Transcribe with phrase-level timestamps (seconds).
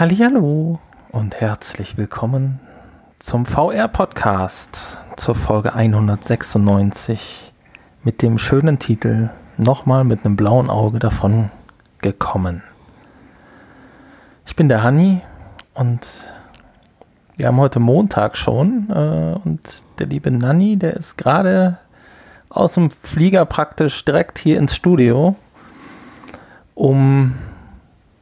[0.00, 0.78] Hallo
[1.10, 2.60] und herzlich willkommen
[3.18, 4.80] zum VR Podcast
[5.16, 7.52] zur Folge 196
[8.04, 11.50] mit dem schönen Titel Nochmal mit einem blauen Auge davon
[12.00, 12.62] gekommen.
[14.46, 15.20] Ich bin der Hanni
[15.74, 16.30] und
[17.36, 19.62] wir haben heute Montag schon äh, und
[19.98, 21.78] der liebe Nanni, der ist gerade
[22.50, 25.34] aus dem Flieger praktisch direkt hier ins Studio,
[26.76, 27.34] um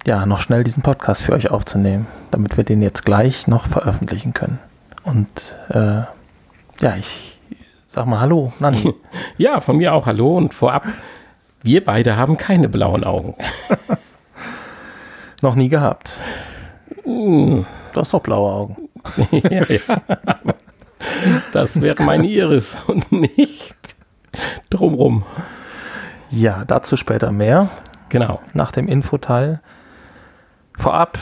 [0.07, 4.33] ja, noch schnell diesen Podcast für euch aufzunehmen, damit wir den jetzt gleich noch veröffentlichen
[4.33, 4.61] können.
[5.03, 6.03] Und äh,
[6.81, 7.39] ja, ich
[7.87, 8.95] sag mal Hallo, Nanni.
[9.37, 10.85] Ja, von mir auch Hallo und vorab,
[11.63, 13.35] wir beide haben keine blauen Augen.
[15.43, 16.13] noch nie gehabt.
[17.03, 17.67] Hm.
[17.93, 18.89] Du hast doch blaue Augen.
[19.51, 20.03] ja, ja.
[21.53, 23.97] Das wäre mein Iris und nicht
[24.71, 25.25] drumrum.
[26.31, 27.71] Ja, dazu später mehr.
[28.09, 28.41] Genau.
[28.53, 29.61] Nach dem Infoteil.
[30.77, 31.19] Vorab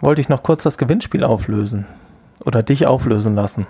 [0.00, 1.86] wollte ich noch kurz das Gewinnspiel auflösen.
[2.44, 3.66] Oder dich auflösen lassen.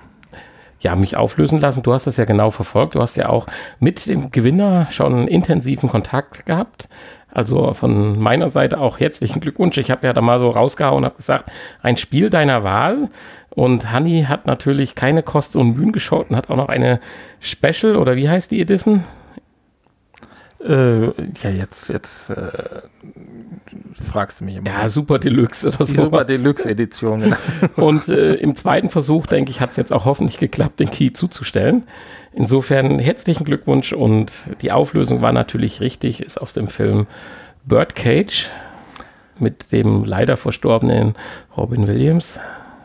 [0.80, 1.82] Ja, mich auflösen lassen.
[1.82, 2.94] Du hast das ja genau verfolgt.
[2.94, 3.46] Du hast ja auch
[3.80, 6.88] mit dem Gewinner schon intensiven Kontakt gehabt.
[7.32, 9.78] Also von meiner Seite auch herzlichen Glückwunsch.
[9.78, 11.50] Ich habe ja da mal so rausgehauen und habe gesagt,
[11.82, 13.08] ein Spiel deiner Wahl.
[13.50, 17.00] Und Hanni hat natürlich keine Kosten und Mühen geschaut und hat auch noch eine
[17.40, 19.04] Special oder wie heißt die Edition?
[20.66, 21.06] Äh,
[21.42, 22.82] ja, jetzt, jetzt äh,
[23.94, 24.68] fragst du mich immer.
[24.68, 25.92] Ja, Super Deluxe oder so.
[25.92, 27.20] Die Super Deluxe Edition.
[27.20, 27.36] Genau.
[27.76, 31.12] Und äh, im zweiten Versuch, denke ich, hat es jetzt auch hoffentlich geklappt, den Key
[31.12, 31.84] zuzustellen.
[32.32, 37.06] Insofern herzlichen Glückwunsch und die Auflösung war natürlich richtig, ist aus dem Film
[37.64, 38.50] Birdcage
[39.38, 41.14] mit dem leider verstorbenen
[41.56, 42.38] Robin Williams.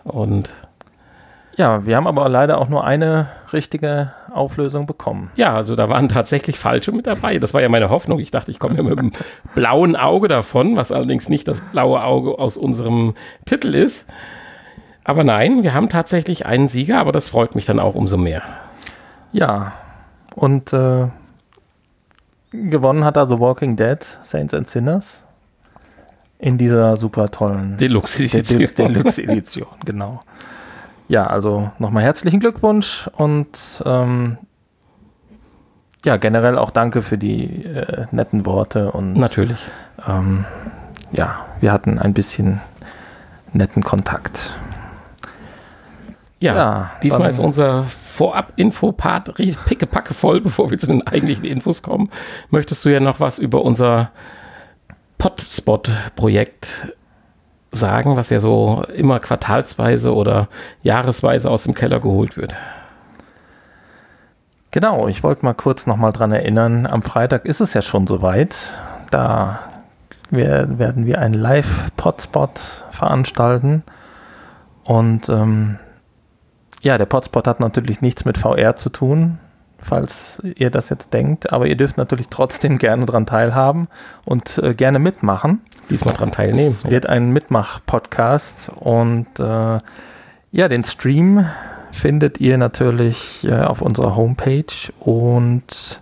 [0.05, 0.53] Und
[1.57, 5.31] ja, wir haben aber leider auch nur eine richtige Auflösung bekommen.
[5.35, 7.37] Ja, also da waren tatsächlich falsche mit dabei.
[7.37, 8.19] Das war ja meine Hoffnung.
[8.19, 9.11] Ich dachte, ich komme ja mit dem
[9.55, 13.15] blauen Auge davon, was allerdings nicht das blaue Auge aus unserem
[13.45, 14.07] Titel ist.
[15.03, 18.43] Aber nein, wir haben tatsächlich einen Sieger, aber das freut mich dann auch umso mehr.
[19.31, 19.73] Ja,
[20.35, 21.07] und äh,
[22.51, 25.23] gewonnen hat also Walking Dead, Saints and Sinners.
[26.37, 28.67] In dieser super tollen Deluxe-Edition.
[28.75, 30.19] Deluxe-Edition, genau
[31.11, 34.37] ja, also nochmal herzlichen Glückwunsch und ähm,
[36.05, 39.59] ja, generell auch danke für die äh, netten Worte und natürlich.
[40.07, 40.45] Ähm,
[41.11, 42.61] ja, wir hatten ein bisschen
[43.51, 44.53] netten Kontakt.
[46.39, 47.83] Ja, ja diesmal ist unser
[48.13, 52.09] Vorab-Info-Part richtig pickepacke voll, bevor wir zu den eigentlichen Infos kommen.
[52.51, 54.11] Möchtest du ja noch was über unser
[55.17, 56.95] Potspot-Projekt
[57.71, 60.47] sagen, was ja so immer quartalsweise oder
[60.83, 62.53] jahresweise aus dem Keller geholt wird.
[64.71, 68.77] Genau, ich wollte mal kurz nochmal dran erinnern, am Freitag ist es ja schon soweit.
[69.09, 69.59] Da
[70.29, 73.83] werden wir einen Live-Potspot veranstalten.
[74.85, 75.77] Und ähm,
[76.81, 79.39] ja, der Potspot hat natürlich nichts mit VR zu tun,
[79.77, 81.51] falls ihr das jetzt denkt.
[81.51, 83.87] Aber ihr dürft natürlich trotzdem gerne daran teilhaben
[84.23, 86.69] und äh, gerne mitmachen diesmal dran teilnehmen.
[86.69, 89.79] Es wird ein Mitmach-Podcast und äh,
[90.51, 91.45] ja, den Stream
[91.91, 96.01] findet ihr natürlich äh, auf unserer Homepage und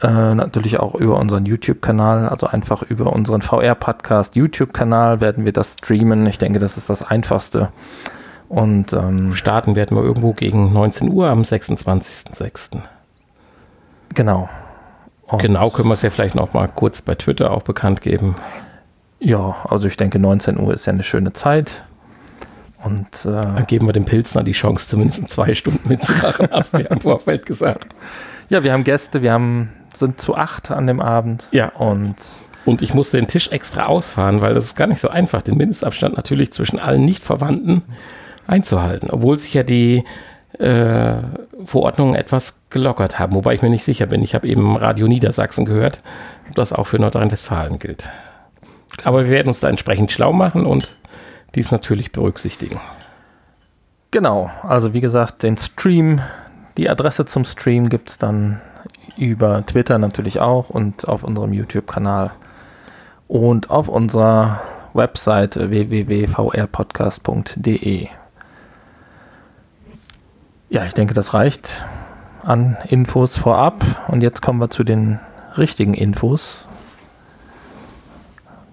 [0.00, 5.74] äh, natürlich auch über unseren YouTube-Kanal, also einfach über unseren VR-Podcast YouTube-Kanal werden wir das
[5.74, 6.26] streamen.
[6.26, 7.70] Ich denke, das ist das Einfachste.
[8.48, 12.78] Und ähm, starten werden wir irgendwo gegen 19 Uhr am 26.06.
[14.14, 14.48] Genau.
[15.26, 18.36] Und genau, können wir es ja vielleicht noch mal kurz bei Twitter auch bekannt geben.
[19.20, 21.82] Ja, also ich denke, 19 Uhr ist ja eine schöne Zeit.
[22.84, 26.82] Und äh, dann geben wir dem Pilzner die Chance, zumindest zwei Stunden mitzumachen, hast du
[26.82, 27.94] ja im Vorfeld gesagt.
[28.48, 31.46] Ja, wir haben Gäste, wir haben, sind zu acht an dem Abend.
[31.50, 31.70] Ja.
[31.70, 32.16] Und,
[32.64, 35.56] und ich musste den Tisch extra ausfahren, weil das ist gar nicht so einfach, den
[35.56, 37.82] Mindestabstand natürlich zwischen allen Nicht-Verwandten
[38.46, 40.04] einzuhalten, obwohl sich ja die
[40.58, 41.16] äh,
[41.64, 44.22] Verordnungen etwas gelockert haben, wobei ich mir nicht sicher bin.
[44.22, 46.00] Ich habe eben Radio Niedersachsen gehört,
[46.48, 48.08] ob das auch für Nordrhein-Westfalen gilt.
[49.06, 50.92] Aber wir werden uns da entsprechend schlau machen und
[51.54, 52.78] dies natürlich berücksichtigen.
[54.10, 56.20] Genau, also wie gesagt, den Stream,
[56.76, 58.60] die Adresse zum Stream gibt es dann
[59.16, 62.30] über Twitter natürlich auch und auf unserem YouTube-Kanal
[63.26, 64.60] und auf unserer
[64.94, 68.06] Webseite www.vrpodcast.de.
[70.70, 71.84] Ja, ich denke, das reicht
[72.42, 75.18] an Infos vorab und jetzt kommen wir zu den
[75.56, 76.68] richtigen Infos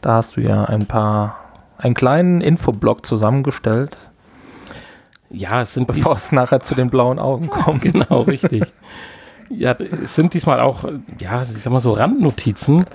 [0.05, 1.35] da hast du ja ein paar,
[1.79, 3.97] einen kleinen Infoblock zusammengestellt.
[5.31, 5.87] Ja, es sind.
[5.87, 7.81] Bevor es nachher zu den blauen Augen kommt.
[7.81, 8.63] genau, richtig.
[9.49, 10.83] Ja, es sind diesmal auch,
[11.19, 12.85] ja, ich sag mal so Randnotizen.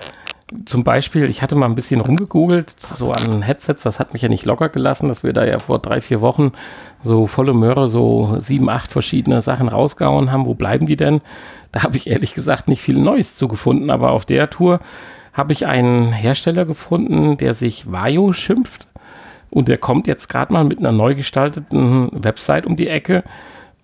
[0.67, 4.29] zum Beispiel, ich hatte mal ein bisschen rumgegoogelt, so an Headsets, das hat mich ja
[4.29, 6.53] nicht locker gelassen, dass wir da ja vor drei, vier Wochen
[7.03, 10.47] so volle Möhre, so sieben, acht verschiedene Sachen rausgehauen haben.
[10.47, 11.23] Wo bleiben die denn?
[11.73, 14.79] Da habe ich ehrlich gesagt nicht viel Neues zugefunden, aber auf der Tour
[15.41, 18.87] habe ich einen Hersteller gefunden, der sich Vajo schimpft.
[19.49, 23.25] Und der kommt jetzt gerade mal mit einer neu gestalteten Website um die Ecke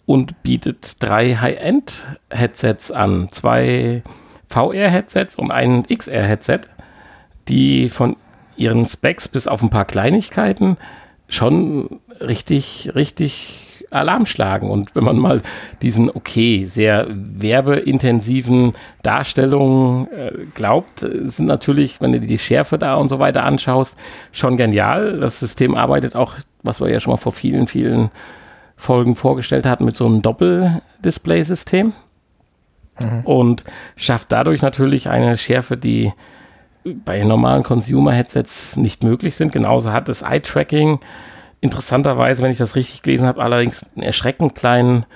[0.05, 3.29] und bietet drei High-End-Headsets an.
[3.31, 4.03] Zwei
[4.51, 6.61] VR-Headsets und ein XR-Headset,
[7.49, 8.17] die von
[8.59, 10.77] ihren Specs bis auf ein paar Kleinigkeiten
[11.31, 13.66] schon richtig, richtig
[13.97, 14.71] Alarm schlagen.
[14.71, 15.43] Und wenn man mal
[15.83, 22.97] diesen, okay, sehr werbeintensiven Darstellungen äh, glaubt, sind natürlich, wenn du dir die Schärfe da
[22.97, 23.99] und so weiter anschaust,
[24.33, 25.19] schon genial.
[25.21, 28.11] Das System arbeitet auch, was wir ja schon mal vor vielen, vielen
[28.77, 31.93] Folgen vorgestellt hatten, mit so einem Doppeldisplay-System.
[33.01, 33.21] Mhm.
[33.25, 33.65] Und
[33.97, 36.13] schafft dadurch natürlich eine Schärfe, die
[37.05, 39.53] bei normalen Consumer-Headsets nicht möglich sind.
[39.53, 41.01] Genauso hat das Eye-Tracking
[41.61, 45.07] interessanterweise, wenn ich das richtig gelesen habe, allerdings einen erschreckend kleinen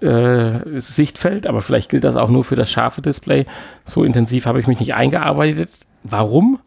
[0.00, 3.46] äh, Sichtfeld, aber vielleicht gilt das auch nur für das scharfe Display.
[3.84, 5.70] So intensiv habe ich mich nicht eingearbeitet.
[6.02, 6.58] Warum?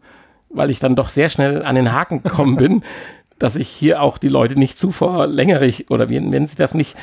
[0.48, 2.82] Weil ich dann doch sehr schnell an den Haken gekommen bin,
[3.38, 6.96] dass ich hier auch die Leute nicht zu verlängerig oder wenn, wenn sie das nicht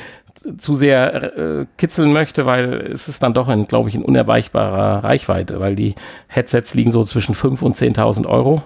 [0.58, 5.58] zu sehr äh, kitzeln möchte, weil es ist dann doch, glaube ich, in unerreichbarer Reichweite,
[5.58, 5.96] weil die
[6.28, 8.62] Headsets liegen so zwischen 5.000 und 10.000 Euro.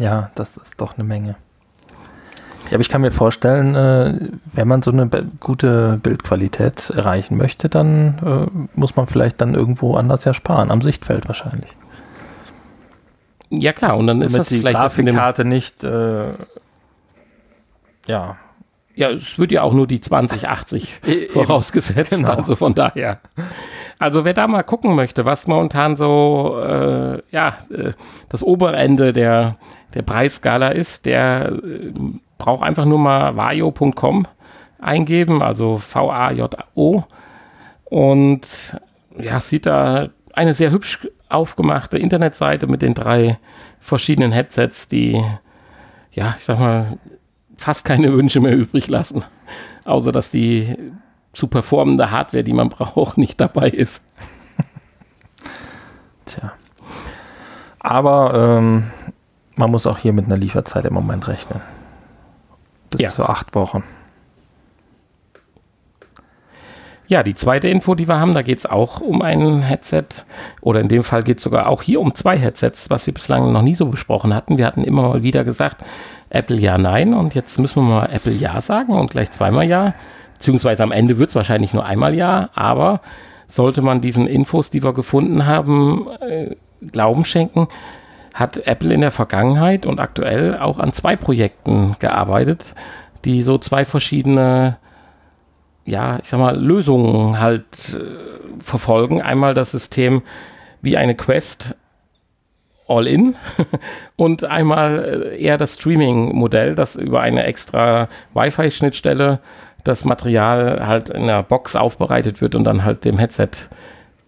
[0.00, 1.36] Ja, das ist doch eine Menge.
[2.72, 5.06] Ja, aber ich kann mir vorstellen, äh, wenn man so eine
[5.40, 10.80] gute Bildqualität erreichen möchte, dann äh, muss man vielleicht dann irgendwo anders ja sparen, am
[10.80, 11.76] Sichtfeld wahrscheinlich.
[13.50, 16.32] Ja klar, und dann Damit ist das die vielleicht Grafikkarte nicht äh,
[18.06, 18.36] ja
[18.94, 22.30] ja, es wird ja auch nur die 2080 E- vorausgesetzt, Genau.
[22.30, 23.20] also von daher.
[23.98, 27.92] Also wer da mal gucken möchte, was momentan so, äh, ja, äh,
[28.30, 29.56] das obere Ende der,
[29.94, 31.52] der Preisskala ist, der
[32.42, 34.26] braucht einfach nur mal vajo.com
[34.80, 37.04] eingeben, also V-A-J-O
[37.84, 38.76] und
[39.16, 43.38] ja, sieht da eine sehr hübsch aufgemachte Internetseite mit den drei
[43.78, 45.22] verschiedenen Headsets, die,
[46.10, 46.98] ja, ich sag mal,
[47.56, 49.24] fast keine Wünsche mehr übrig lassen.
[49.84, 50.76] Außer dass die
[51.32, 54.04] zu performende Hardware, die man braucht, nicht dabei ist.
[56.24, 56.54] Tja.
[57.78, 58.90] Aber ähm,
[59.54, 61.60] man muss auch hier mit einer Lieferzeit im Moment rechnen.
[62.92, 63.08] Bis Ja.
[63.10, 63.82] zu acht Wochen.
[67.08, 70.04] Ja, die zweite Info, die wir haben, da geht es auch um ein Headset.
[70.62, 73.52] Oder in dem Fall geht es sogar auch hier um zwei Headsets, was wir bislang
[73.52, 74.56] noch nie so besprochen hatten.
[74.56, 75.84] Wir hatten immer mal wieder gesagt,
[76.30, 77.12] Apple ja, nein.
[77.12, 79.94] Und jetzt müssen wir mal Apple ja sagen und gleich zweimal ja.
[80.38, 82.48] Beziehungsweise am Ende wird es wahrscheinlich nur einmal ja.
[82.54, 83.00] Aber
[83.46, 86.54] sollte man diesen Infos, die wir gefunden haben, äh,
[86.90, 87.68] Glauben schenken,
[88.34, 92.74] hat Apple in der Vergangenheit und aktuell auch an zwei Projekten gearbeitet,
[93.24, 94.78] die so zwei verschiedene
[95.84, 99.20] ja, ich sag mal, Lösungen halt äh, verfolgen.
[99.20, 100.22] Einmal das System
[100.80, 101.74] wie eine Quest
[102.88, 103.36] All-In
[104.16, 109.40] und einmal äh, eher das Streaming-Modell, das über eine extra Wi-Fi-Schnittstelle
[109.84, 113.50] das Material halt in der Box aufbereitet wird und dann halt dem Headset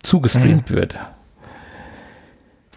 [0.02, 0.98] zugestreamt wird.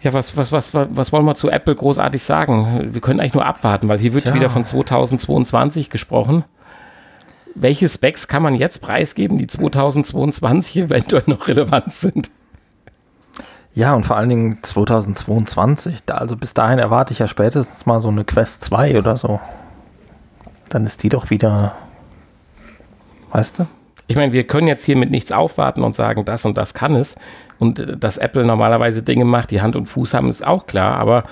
[0.02, 2.90] Ja, was, was, was, was, wollen wir zu Apple großartig sagen?
[2.92, 4.34] Wir können eigentlich nur abwarten, weil hier wird Tja.
[4.34, 6.44] wieder von 2022 gesprochen
[7.60, 12.30] welche Specs kann man jetzt preisgeben, die 2022 eventuell noch relevant sind?
[13.74, 16.04] Ja, und vor allen Dingen 2022.
[16.04, 19.40] Da, also bis dahin erwarte ich ja spätestens mal so eine Quest 2 oder so.
[20.68, 21.74] Dann ist die doch wieder.
[23.30, 23.66] Weißt du?
[24.06, 26.96] Ich meine, wir können jetzt hier mit nichts aufwarten und sagen, das und das kann
[26.96, 27.16] es.
[27.58, 30.96] Und dass Apple normalerweise Dinge macht, die Hand und Fuß haben, ist auch klar.
[30.96, 31.24] Aber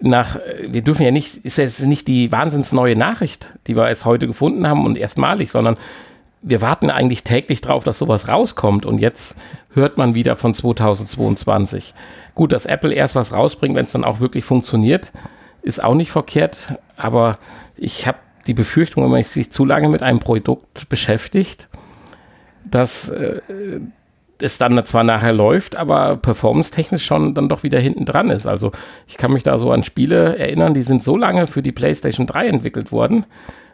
[0.00, 4.04] nach, wir dürfen ja nicht, ist es nicht die wahnsinns neue Nachricht, die wir erst
[4.04, 5.76] heute gefunden haben und erstmalig, sondern
[6.40, 9.36] wir warten eigentlich täglich drauf, dass sowas rauskommt und jetzt
[9.72, 11.94] hört man wieder von 2022.
[12.34, 15.12] Gut, dass Apple erst was rausbringt, wenn es dann auch wirklich funktioniert,
[15.62, 17.38] ist auch nicht verkehrt, aber
[17.76, 21.68] ich habe die Befürchtung, wenn man sich zu lange mit einem Produkt beschäftigt,
[22.64, 23.40] dass äh,
[24.40, 28.46] es dann zwar nachher läuft, aber performance-technisch schon dann doch wieder hinten dran ist.
[28.46, 28.72] Also
[29.06, 32.26] ich kann mich da so an Spiele erinnern, die sind so lange für die PlayStation
[32.26, 33.26] 3 entwickelt worden,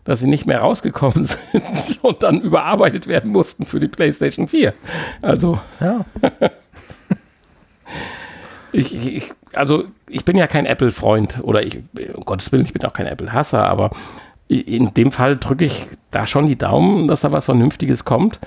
[0.05, 4.73] dass sie nicht mehr rausgekommen sind und dann überarbeitet werden mussten für die PlayStation 4.
[5.23, 6.05] Also Ja.
[8.73, 11.79] ich, ich, also ich bin ja kein Apple-Freund oder ich,
[12.15, 13.91] um Gottes Willen, ich bin auch kein Apple-Hasser, aber
[14.49, 18.39] in dem Fall drücke ich da schon die Daumen, dass da was Vernünftiges kommt,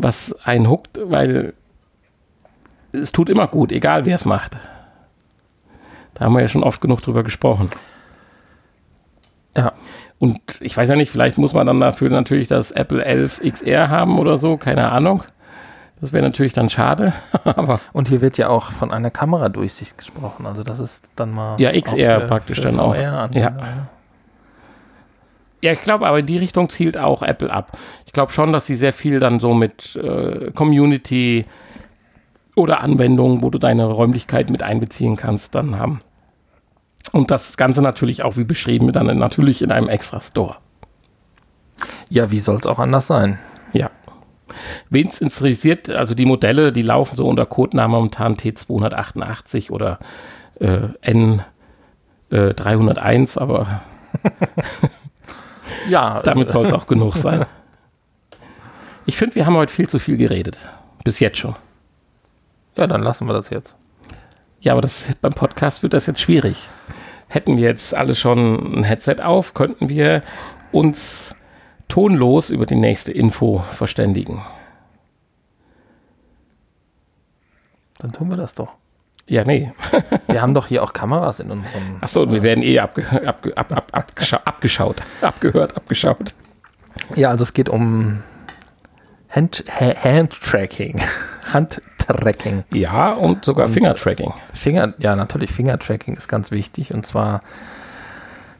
[0.00, 1.52] was einen huckt, weil
[2.92, 4.56] es tut immer gut, egal wer es macht.
[6.14, 7.68] Da haben wir ja schon oft genug drüber gesprochen.
[9.56, 9.72] Ja.
[10.18, 13.88] Und ich weiß ja nicht, vielleicht muss man dann dafür natürlich das Apple 11 XR
[13.88, 15.22] haben oder so, keine Ahnung.
[16.00, 17.12] Das wäre natürlich dann schade.
[17.44, 20.46] aber Und hier wird ja auch von einer Kameradurchsicht gesprochen.
[20.46, 21.60] Also das ist dann mal.
[21.60, 22.94] Ja, XR praktisch dann auch.
[22.94, 23.50] VR-Anwender, Ja.
[23.50, 23.88] ne?
[25.60, 27.76] Ja, ich glaube, aber in die Richtung zielt auch Apple ab.
[28.06, 31.46] Ich glaube schon, dass sie sehr viel dann so mit äh, Community
[32.54, 36.00] oder Anwendungen, wo du deine Räumlichkeit mit einbeziehen kannst, dann haben.
[37.12, 40.56] Und das Ganze natürlich auch wie beschrieben, dann natürlich in einem extra Store.
[42.10, 43.38] Ja, wie soll es auch anders sein?
[43.72, 43.90] Ja.
[44.90, 49.98] Wen es interessiert, also die Modelle, die laufen so unter Codename momentan T288 oder
[50.58, 50.88] äh,
[52.30, 53.82] N301, aber
[55.88, 57.46] Ja, damit soll es auch genug sein.
[59.06, 60.68] Ich finde, wir haben heute viel zu viel geredet.
[61.04, 61.56] Bis jetzt schon.
[62.76, 63.76] ja, dann lassen wir das jetzt.
[64.60, 66.68] Ja, aber das, beim Podcast wird das jetzt schwierig.
[67.28, 70.22] Hätten wir jetzt alle schon ein Headset auf, könnten wir
[70.72, 71.34] uns
[71.88, 74.42] tonlos über die nächste Info verständigen.
[77.98, 78.76] Dann tun wir das doch.
[79.28, 79.72] Ja, nee.
[80.26, 81.98] Wir haben doch hier auch Kameras in unserem.
[82.00, 86.34] Achso, wir werden eh abge abge ab ab abgescha abgeschaut, abgehört, abgeschaut.
[87.14, 88.22] Ja, also es geht um
[89.30, 91.00] Hand, Ha- Hand-Tracking.
[91.52, 92.64] Handtracking.
[92.70, 94.32] Ja, und sogar Und- Fingertracking.
[94.52, 96.92] Finger, ja, natürlich Fingertracking ist ganz wichtig.
[96.94, 97.42] Und zwar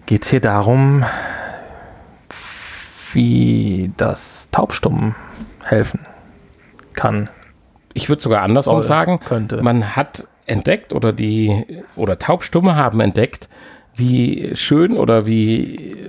[0.07, 1.05] geht es hier darum,
[3.13, 5.15] wie das Taubstummen
[5.65, 6.01] helfen
[6.95, 7.29] kann.
[7.95, 9.63] Ich würde sogar andersrum sagen, könnte.
[9.63, 11.65] man hat entdeckt oder die
[11.97, 13.49] oder Taubstumme haben entdeckt,
[13.95, 16.09] wie schön oder wie äh,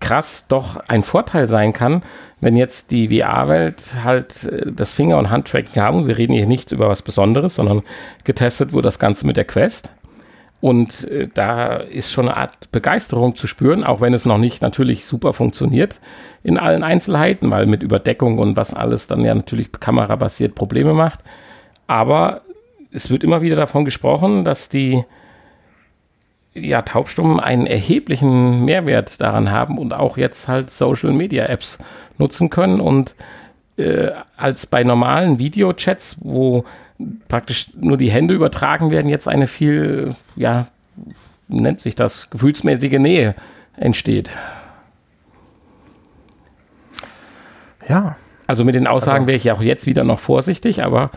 [0.00, 2.02] krass doch ein Vorteil sein kann,
[2.40, 6.06] wenn jetzt die VR-Welt halt äh, das Finger- und Handtracking haben.
[6.06, 7.82] Wir reden hier nicht über was Besonderes, sondern
[8.24, 9.90] getestet wurde das Ganze mit der Quest.
[10.60, 14.62] Und äh, da ist schon eine Art Begeisterung zu spüren, auch wenn es noch nicht
[14.62, 16.00] natürlich super funktioniert
[16.42, 21.20] in allen Einzelheiten, weil mit Überdeckung und was alles dann ja natürlich kamerabasiert Probleme macht.
[21.86, 22.42] Aber
[22.96, 25.04] es wird immer wieder davon gesprochen, dass die
[26.54, 31.78] ja, Taubstummen einen erheblichen Mehrwert daran haben und auch jetzt halt Social Media Apps
[32.16, 33.14] nutzen können und
[33.76, 36.64] äh, als bei normalen Videochats, wo
[37.28, 40.66] praktisch nur die Hände übertragen werden, jetzt eine viel, ja,
[41.48, 43.34] nennt sich das, gefühlsmäßige Nähe
[43.76, 44.30] entsteht.
[47.86, 51.10] Ja, Also mit den Aussagen Also- wäre ich ja auch jetzt wieder noch vorsichtig, aber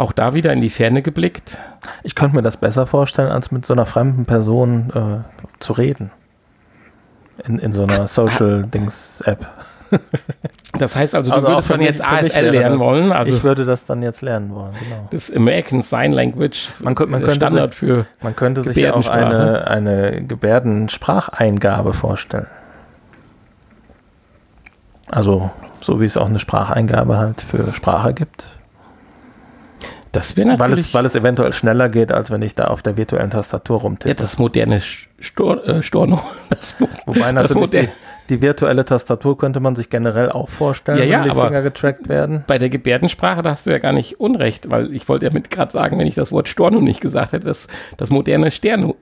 [0.00, 1.58] auch da wieder in die Ferne geblickt.
[2.02, 6.10] ich könnte mir das besser vorstellen, als mit so einer fremden Person äh, zu reden.
[7.46, 9.46] In, in so einer Social-Dings-App.
[10.78, 13.42] Das heißt also, du Also würdest dann mich- jetzt ASL lernen das- wollen, also ich
[13.42, 15.08] würde das dann jetzt lernen wollen, genau.
[15.10, 18.94] das American Sign Language Man könnte- man äh, könnte Standard für Man könnte sich ja
[18.94, 22.46] auch eine, eine Gebärdenspracheingabe vorstellen.
[25.08, 28.46] Also, so wie es auch eine Spracheingabe halt für Sprache gibt.
[30.12, 32.82] Das wäre Weil natürlich es, weil es eventuell schneller geht, als wenn ich da auf
[32.82, 34.14] der virtuellen Tastatur ja, rumtippe.
[34.14, 34.80] das moderne
[35.18, 36.20] Stor, äh, Storno.
[36.50, 36.74] Das,
[37.06, 37.88] Wobei natürlich die,
[38.28, 42.08] die virtuelle Tastatur könnte man sich generell auch vorstellen, Ja, ja, wenn die Finger getrackt
[42.08, 42.44] werden.
[42.46, 45.50] bei der Gebärdensprache, da hast du ja gar nicht Unrecht, weil ich wollte ja mit
[45.50, 48.96] gerade sagen, wenn ich das Wort Storno nicht gesagt hätte, das, das moderne Sterno,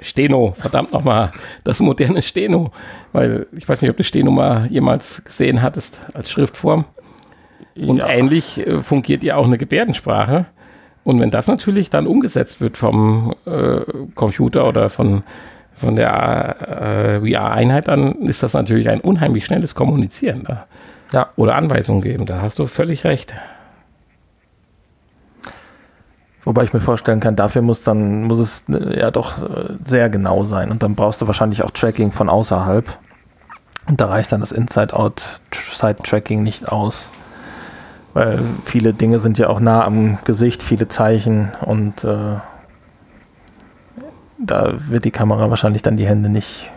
[0.00, 1.30] Steno, verdammt nochmal,
[1.64, 2.72] das moderne Steno,
[3.12, 6.84] weil ich weiß nicht, ob du Steno mal jemals gesehen hattest als Schriftform.
[7.86, 8.08] Und ja.
[8.08, 10.46] ähnlich äh, fungiert ja auch eine Gebärdensprache.
[11.04, 13.80] Und wenn das natürlich dann umgesetzt wird vom äh,
[14.14, 15.22] Computer oder von,
[15.74, 20.66] von der äh, VR-Einheit, dann ist das natürlich ein unheimlich schnelles Kommunizieren da.
[21.12, 21.30] Ja.
[21.36, 22.26] Oder Anweisungen geben.
[22.26, 23.34] Da hast du völlig recht.
[26.44, 30.08] Wobei ich mir vorstellen kann, dafür muss dann, muss es äh, ja doch äh, sehr
[30.08, 30.70] genau sein.
[30.70, 32.98] Und dann brauchst du wahrscheinlich auch Tracking von außerhalb.
[33.88, 37.10] Und da reicht dann das Inside-Out-Side-Tracking nicht aus.
[38.18, 42.34] Weil viele Dinge sind ja auch nah am Gesicht, viele Zeichen und äh,
[44.38, 46.68] da wird die Kamera wahrscheinlich dann die Hände nicht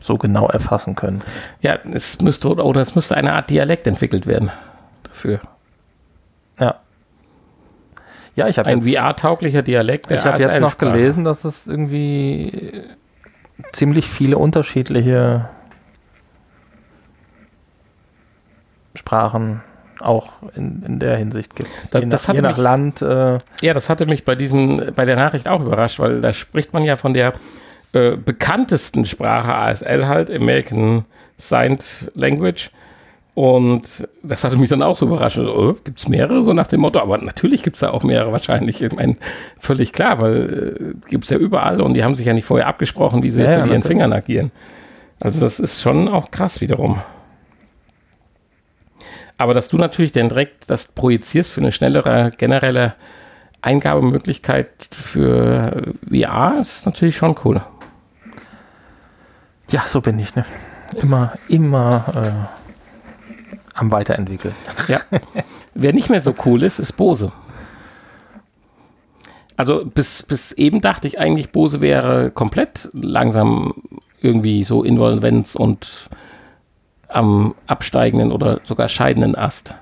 [0.00, 1.22] so genau erfassen können.
[1.62, 4.50] Ja, es müsste oder es müsste eine Art Dialekt entwickelt werden
[5.02, 5.40] dafür.
[6.60, 6.74] Ja.
[8.34, 10.10] Ja, ich habe Ein VR-tauglicher Dialekt.
[10.10, 12.82] ich hab jetzt noch gelesen, dass es irgendwie
[13.72, 15.48] ziemlich viele unterschiedliche
[18.94, 19.62] Sprachen
[20.02, 21.70] auch in, in der Hinsicht gibt.
[21.90, 23.02] Das- je nach, je nach mich- Land.
[23.02, 26.72] Äh, Ja, das hatte mich bei diesem, bei der Nachricht auch überrascht, weil da spricht
[26.72, 27.34] man ja von der
[27.92, 31.04] äh, bekanntesten Sprache ASL halt, American
[31.38, 32.70] Signed Language.
[33.34, 35.36] Und das hatte mich dann auch so überrascht.
[35.38, 37.00] Oh, gibt es mehrere, so nach dem Motto?
[37.00, 38.80] Aber natürlich gibt es da auch mehrere wahrscheinlich.
[38.82, 39.16] Ich meine,
[39.60, 42.66] völlig klar, weil äh, gibt es ja überall und die haben sich ja nicht vorher
[42.66, 43.88] abgesprochen, wie sie Ja, jetzt ja, mit ihren natürlich.
[43.98, 44.52] Fingern agieren.
[45.20, 47.00] Also das ist schon auch krass wiederum.
[49.38, 52.94] Aber dass du natürlich dann direkt das projizierst für eine schnellere generelle
[53.60, 57.62] Eingabemöglichkeit für VR, ist natürlich schon cool.
[59.70, 60.44] Ja, so bin ich, ne?
[60.94, 64.54] Immer, immer äh, am Weiterentwickeln.
[64.88, 65.00] Ja.
[65.74, 67.32] Wer nicht mehr so cool ist, ist Bose.
[69.56, 73.74] Also bis, bis eben dachte ich eigentlich, Bose wäre komplett langsam
[74.20, 76.08] irgendwie so Involvenz und
[77.08, 79.74] am absteigenden oder sogar scheidenden Ast.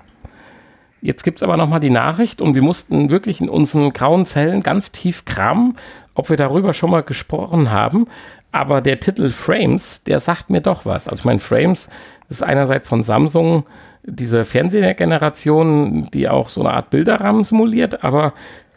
[1.00, 4.62] Jetzt gibt es aber nochmal die Nachricht und wir mussten wirklich in unseren grauen Zellen
[4.62, 5.76] ganz tief kramen,
[6.14, 8.06] ob wir darüber schon mal gesprochen haben.
[8.52, 11.08] Aber der Titel Frames, der sagt mir doch was.
[11.08, 11.90] Also ich meine, Frames
[12.30, 13.64] ist einerseits von Samsung
[14.02, 18.32] diese Fernsehgeneration, die auch so eine Art Bilderrahmen simuliert, aber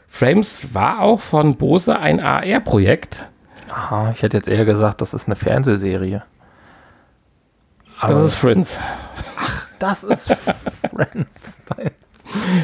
[0.08, 3.26] Frames war auch von Bose ein AR-Projekt.
[3.70, 6.24] Aha, ich hätte jetzt eher gesagt, das ist eine Fernsehserie.
[8.00, 8.80] Aber Das ist Friends.
[9.80, 11.62] das ist Friends.
[11.78, 11.92] Nein,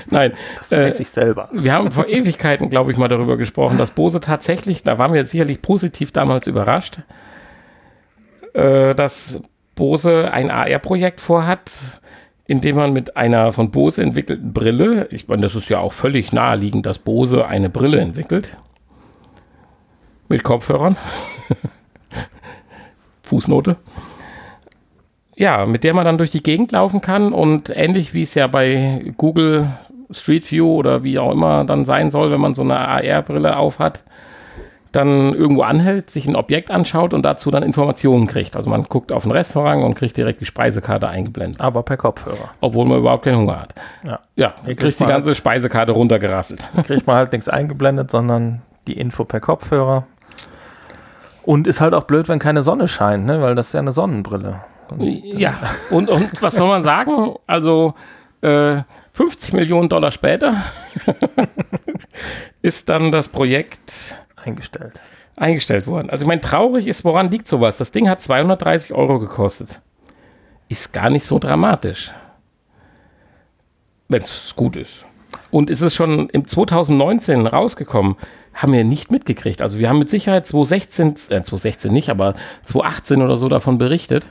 [0.09, 1.49] Nein, das äh, weiß ich selber.
[1.51, 5.23] wir haben vor Ewigkeiten, glaube ich, mal darüber gesprochen, dass Bose tatsächlich, da waren wir
[5.25, 6.99] sicherlich positiv damals überrascht,
[8.53, 9.39] äh, dass
[9.75, 11.73] Bose ein AR-Projekt vorhat,
[12.45, 15.93] in dem man mit einer von Bose entwickelten Brille, ich meine, das ist ja auch
[15.93, 18.57] völlig naheliegend, dass Bose eine Brille entwickelt,
[20.27, 20.97] mit Kopfhörern,
[23.23, 23.77] Fußnote,
[25.35, 28.47] ja, mit der man dann durch die Gegend laufen kann und ähnlich wie es ja
[28.47, 29.67] bei Google
[30.11, 34.03] Street View oder wie auch immer dann sein soll, wenn man so eine AR-Brille aufhat,
[34.91, 38.55] dann irgendwo anhält, sich ein Objekt anschaut und dazu dann Informationen kriegt.
[38.55, 42.51] Also man guckt auf ein Restaurant und kriegt direkt die Speisekarte eingeblendet, Aber per Kopfhörer.
[42.61, 43.73] obwohl man überhaupt keinen Hunger hat.
[44.05, 44.19] Ja.
[44.35, 46.69] Ja, Hier kriegt die man ganze Speisekarte runtergerasselt.
[46.85, 50.05] Kriegt man halt nichts eingeblendet, sondern die Info per Kopfhörer.
[51.41, 53.41] Und ist halt auch blöd, wenn keine Sonne scheint, ne?
[53.41, 54.61] weil das ist ja eine Sonnenbrille.
[54.99, 57.35] Und Ja, und, und was soll man sagen?
[57.47, 57.93] Also
[58.41, 58.81] äh,
[59.13, 60.63] 50 Millionen Dollar später
[62.61, 64.99] ist dann das Projekt eingestellt.
[65.35, 66.09] eingestellt worden.
[66.09, 67.77] Also ich meine, traurig ist, woran liegt sowas?
[67.77, 69.81] Das Ding hat 230 Euro gekostet.
[70.69, 72.11] Ist gar nicht so dramatisch.
[74.07, 75.05] Wenn es gut ist.
[75.51, 78.17] Und ist es schon im 2019 rausgekommen,
[78.53, 79.61] haben wir nicht mitgekriegt.
[79.61, 84.29] Also wir haben mit Sicherheit 2016, äh, 2016 nicht, aber 2018 oder so davon berichtet.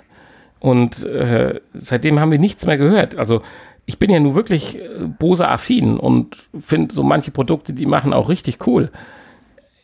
[0.63, 3.17] Und äh, seitdem haben wir nichts mehr gehört.
[3.17, 3.43] Also
[3.85, 8.29] ich bin ja nun wirklich äh, Bose-affin und finde so manche Produkte, die machen auch
[8.29, 8.93] richtig cool.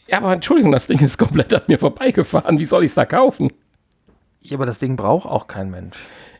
[0.06, 2.60] Ja, aber Entschuldigung, das Ding ist komplett an mir vorbeigefahren.
[2.60, 3.50] Wie soll ich es da kaufen?
[4.40, 5.98] Ja, aber das Ding braucht auch kein Mensch.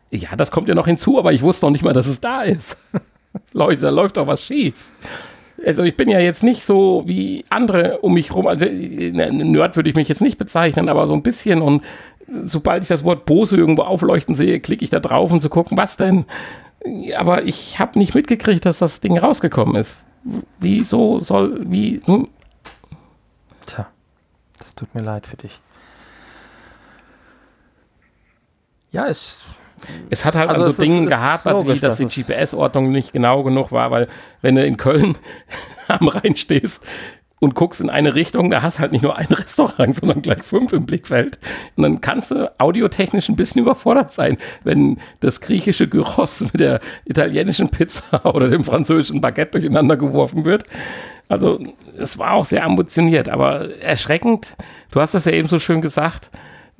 [0.09, 2.43] Ja, das kommt ja noch hinzu, aber ich wusste noch nicht mal, dass es da
[2.43, 2.77] ist.
[3.51, 4.87] Leute, da läuft doch was schief.
[5.65, 8.47] Also ich bin ja jetzt nicht so wie andere um mich rum.
[8.47, 11.61] Also äh, ein Nerd würde ich mich jetzt nicht bezeichnen, aber so ein bisschen.
[11.61, 11.83] Und
[12.43, 15.77] sobald ich das Wort Bose irgendwo aufleuchten sehe, klicke ich da drauf, um zu gucken,
[15.77, 16.25] was denn.
[17.17, 19.97] Aber ich habe nicht mitgekriegt, dass das Ding rausgekommen ist.
[20.59, 22.27] Wieso soll, wie, hm,
[23.65, 23.87] Tja,
[24.57, 25.59] das tut mir leid für dich.
[28.91, 29.43] Ja, es
[30.09, 32.27] Es hat halt Also an so Dingen ist gehapert, logisch, wie dass die dass es-
[32.27, 34.07] GPS-Ordnung nicht genau genug war, weil
[34.41, 35.17] wenn du in Köln
[35.87, 36.81] am Rhein stehst
[37.39, 40.73] und guckst in eine Richtung, da hast halt nicht nur ein Restaurant, sondern gleich fünf
[40.73, 41.39] im Blickfeld.
[41.75, 46.81] Und dann kannst du audiotechnisch ein bisschen überfordert sein, wenn das griechische Gyros mit der
[47.05, 50.63] italienischen Pizza oder dem französischen Baguette durcheinander geworfen wird.
[51.27, 51.59] Also
[51.97, 54.55] es war auch sehr ambitioniert, aber erschreckend.
[54.91, 56.31] Du hast das ja eben so schön gesagt.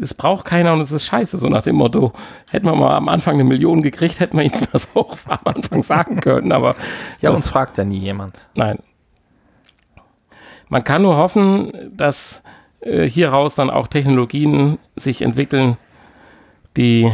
[0.01, 2.13] Es braucht keiner und es ist scheiße, so nach dem Motto,
[2.49, 5.83] hätten wir mal am Anfang eine Million gekriegt, hätten wir ihnen das auch am Anfang
[5.83, 6.75] sagen können, aber
[7.19, 8.47] ja, uns fragt ja nie jemand.
[8.55, 8.79] Nein.
[10.69, 12.43] Man kann nur hoffen, dass
[12.81, 15.77] äh, hieraus dann auch Technologien sich entwickeln,
[16.77, 17.11] die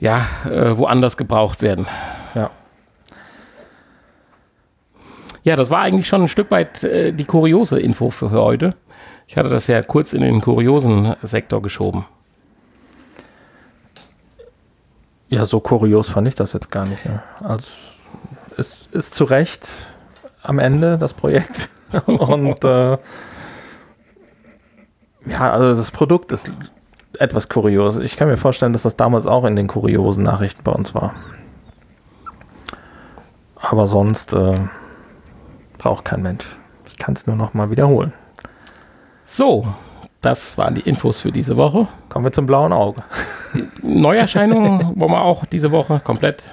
[0.00, 1.86] ja äh, woanders gebraucht werden.
[2.34, 2.50] Ja.
[5.44, 8.74] Ja, das war eigentlich schon ein Stück weit äh, die kuriose Info für heute.
[9.26, 12.06] Ich hatte das ja kurz in den kuriosen Sektor geschoben.
[15.28, 17.04] Ja, so kurios fand ich das jetzt gar nicht.
[17.04, 17.22] Ne?
[17.40, 17.68] Also
[18.56, 19.70] es ist zu Recht
[20.48, 21.68] am Ende das Projekt.
[22.06, 22.98] Und äh,
[25.26, 26.50] ja, also das Produkt ist
[27.18, 27.98] etwas kurios.
[27.98, 31.14] Ich kann mir vorstellen, dass das damals auch in den kuriosen Nachrichten bei uns war.
[33.56, 34.58] Aber sonst äh,
[35.76, 36.46] braucht kein Mensch.
[36.88, 38.12] Ich kann es nur noch mal wiederholen.
[39.26, 39.66] So,
[40.22, 41.88] das waren die Infos für diese Woche.
[42.08, 43.02] Kommen wir zum blauen Auge.
[43.82, 46.44] Neuerscheinungen wollen wir auch diese Woche komplett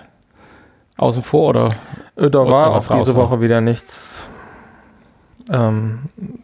[0.98, 1.70] außen vor oder?
[2.18, 3.16] Äh, Da war auch diese raushauen?
[3.18, 4.28] Woche wieder nichts.
[5.52, 6.00] Ähm,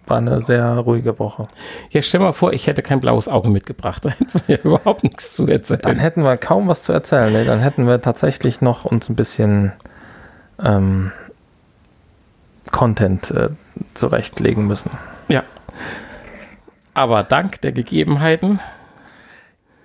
[0.05, 1.47] war eine sehr ruhige Woche.
[1.89, 4.03] Ja, stell mal vor, ich hätte kein blaues Auge mitgebracht.
[4.05, 5.81] Da hätten wir überhaupt nichts zu erzählen.
[5.81, 7.33] Dann hätten wir kaum was zu erzählen.
[7.33, 7.45] Ne?
[7.45, 9.71] Dann hätten wir tatsächlich noch uns ein bisschen
[10.63, 11.11] ähm,
[12.71, 13.49] Content äh,
[13.95, 14.91] zurechtlegen müssen.
[15.29, 15.43] Ja.
[16.93, 18.59] Aber dank der Gegebenheiten,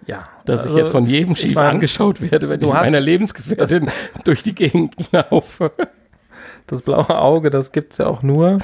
[0.06, 0.28] Ja.
[0.44, 2.84] dass ich also, jetzt von jedem ich schief mein, angeschaut werde, wenn du ich hast-
[2.84, 3.88] meiner Lebensgefährtin
[4.24, 5.72] durch die Gegend laufe.
[6.68, 8.58] Das blaue Auge, das gibt es ja auch nur,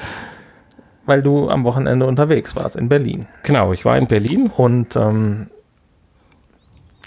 [1.05, 3.27] weil du am Wochenende unterwegs warst in Berlin.
[3.43, 4.47] Genau, ich war in Berlin.
[4.55, 5.49] Und ähm,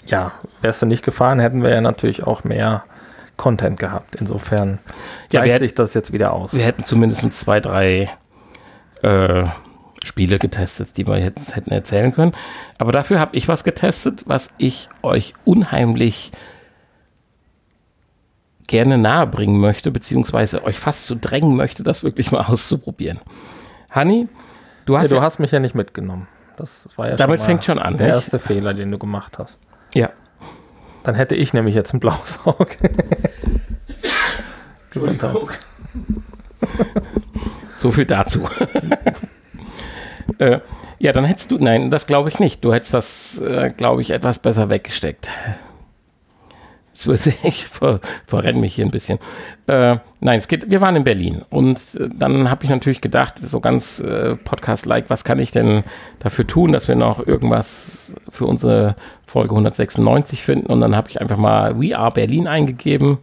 [0.05, 2.83] ja, wärst du nicht gefahren, hätten wir ja natürlich auch mehr
[3.37, 4.15] Content gehabt.
[4.15, 4.79] Insofern
[5.31, 6.53] Ja, gleicht sich das jetzt wieder aus.
[6.53, 8.09] Wir hätten zumindest zwei, drei
[9.03, 9.45] äh,
[10.07, 12.33] Spiele getestet, die wir jetzt hätten erzählen können.
[12.79, 16.31] Aber dafür habe ich was getestet, was ich euch unheimlich
[18.67, 23.19] gerne nahebringen möchte, beziehungsweise euch fast zu drängen möchte, das wirklich mal auszuprobieren.
[23.91, 24.27] Hanni,
[24.85, 26.27] du Ja, hast du ja, hast mich ja nicht mitgenommen.
[26.57, 28.15] Das war ja Damit schon fängt schon an, Der nicht?
[28.15, 29.59] erste Fehler, den du gemacht hast.
[29.93, 30.09] ja,
[31.03, 32.67] Dann hätte ich nämlich jetzt ein blaues Auge.
[34.89, 35.35] Gesundheit.
[37.77, 38.41] So viel dazu.
[40.39, 40.59] äh,
[40.99, 42.63] ja, dann hättest du, nein, das glaube ich nicht.
[42.63, 45.29] Du hättest das, äh, glaube ich, etwas besser weggesteckt.
[47.05, 49.19] Würde ich ver, verrenne mich hier ein bisschen.
[49.67, 53.37] Äh, nein, es geht, wir waren in Berlin und äh, dann habe ich natürlich gedacht,
[53.37, 55.83] so ganz äh, Podcast-like, was kann ich denn
[56.19, 58.95] dafür tun, dass wir noch irgendwas für unsere
[59.25, 63.19] Folge 196 finden und dann habe ich einfach mal We Are Berlin eingegeben.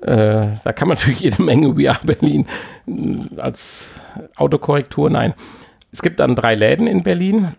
[0.00, 2.46] Äh, da kann man natürlich jede Menge We Are Berlin
[2.86, 3.90] mh, als
[4.36, 5.34] Autokorrektur, nein.
[5.92, 7.54] Es gibt dann drei Läden in Berlin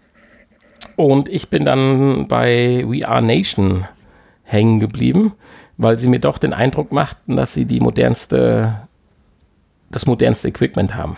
[0.95, 3.85] und ich bin dann bei We Are Nation
[4.43, 5.33] hängen geblieben,
[5.77, 8.81] weil sie mir doch den Eindruck machten, dass sie die modernste,
[9.89, 11.17] das modernste Equipment haben.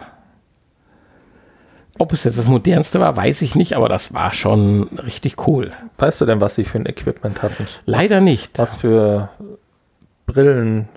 [1.98, 5.72] Ob es jetzt das modernste war, weiß ich nicht, aber das war schon richtig cool.
[5.98, 7.68] Weißt du denn, was sie für ein Equipment hatten?
[7.86, 8.58] Leider nicht.
[8.58, 9.30] Was für
[10.26, 10.90] Brillen?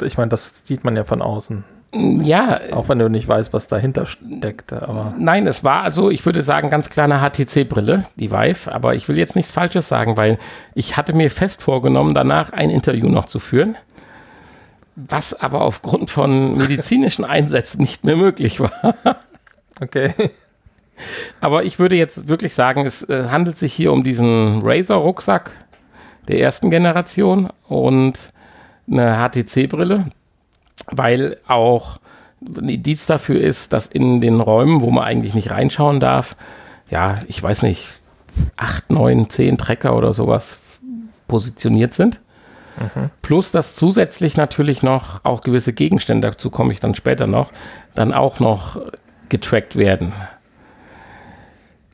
[0.00, 1.64] Ich meine, das sieht man ja von außen.
[1.94, 4.86] Ja, Auch wenn du nicht weißt, was dahinter steckte.
[4.86, 8.94] Aber Nein, es war also, ich würde sagen, ganz klar eine HTC-Brille, die Vive, aber
[8.94, 10.38] ich will jetzt nichts Falsches sagen, weil
[10.74, 13.76] ich hatte mir fest vorgenommen, danach ein Interview noch zu führen,
[14.96, 18.94] was aber aufgrund von medizinischen Einsätzen nicht mehr möglich war.
[19.80, 20.12] okay.
[21.40, 25.52] Aber ich würde jetzt wirklich sagen, es äh, handelt sich hier um diesen Razer-Rucksack
[26.26, 28.32] der ersten Generation und
[28.90, 30.06] eine HTC-Brille,
[30.90, 31.98] weil auch
[32.40, 36.36] ein Indiz dafür ist, dass in den Räumen, wo man eigentlich nicht reinschauen darf,
[36.90, 37.88] ja, ich weiß nicht,
[38.56, 40.60] acht, neun, zehn Trecker oder sowas
[41.26, 42.20] positioniert sind.
[43.22, 47.50] Plus, dass zusätzlich natürlich noch auch gewisse Gegenstände, dazu komme ich dann später noch,
[47.94, 48.80] dann auch noch
[49.28, 50.12] getrackt werden.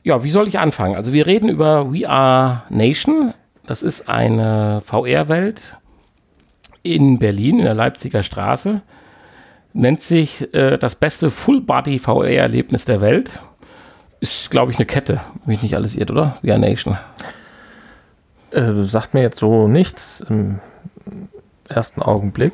[0.03, 0.95] Ja, wie soll ich anfangen?
[0.95, 3.33] Also wir reden über We Are Nation.
[3.65, 5.75] Das ist eine VR-Welt
[6.85, 8.81] in Berlin, in der Leipziger Straße.
[9.73, 13.39] Nennt sich äh, das beste Full-Body-VR-Erlebnis der Welt.
[14.21, 16.37] Ist, glaube ich, eine Kette, wenn mich nicht alles irrt, oder?
[16.47, 16.97] Are Nation.
[18.51, 20.59] Äh, sagt mir jetzt so nichts im
[21.67, 22.53] ersten Augenblick.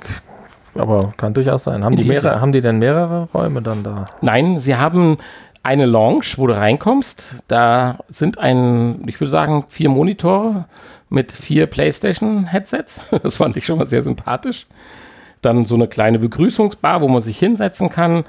[0.74, 1.84] Aber kann durchaus sein.
[1.84, 4.06] Haben die, mehrere, haben die denn mehrere Räume dann da?
[4.22, 5.18] Nein, sie haben
[5.64, 7.44] eine Lounge, wo du reinkommst.
[7.48, 10.66] Da sind ein, ich würde sagen, vier Monitore
[11.12, 13.02] mit vier PlayStation-Headsets.
[13.24, 14.66] Das fand ich schon mal sehr sympathisch.
[15.42, 18.24] Dann so eine kleine Begrüßungsbar, wo man sich hinsetzen kann,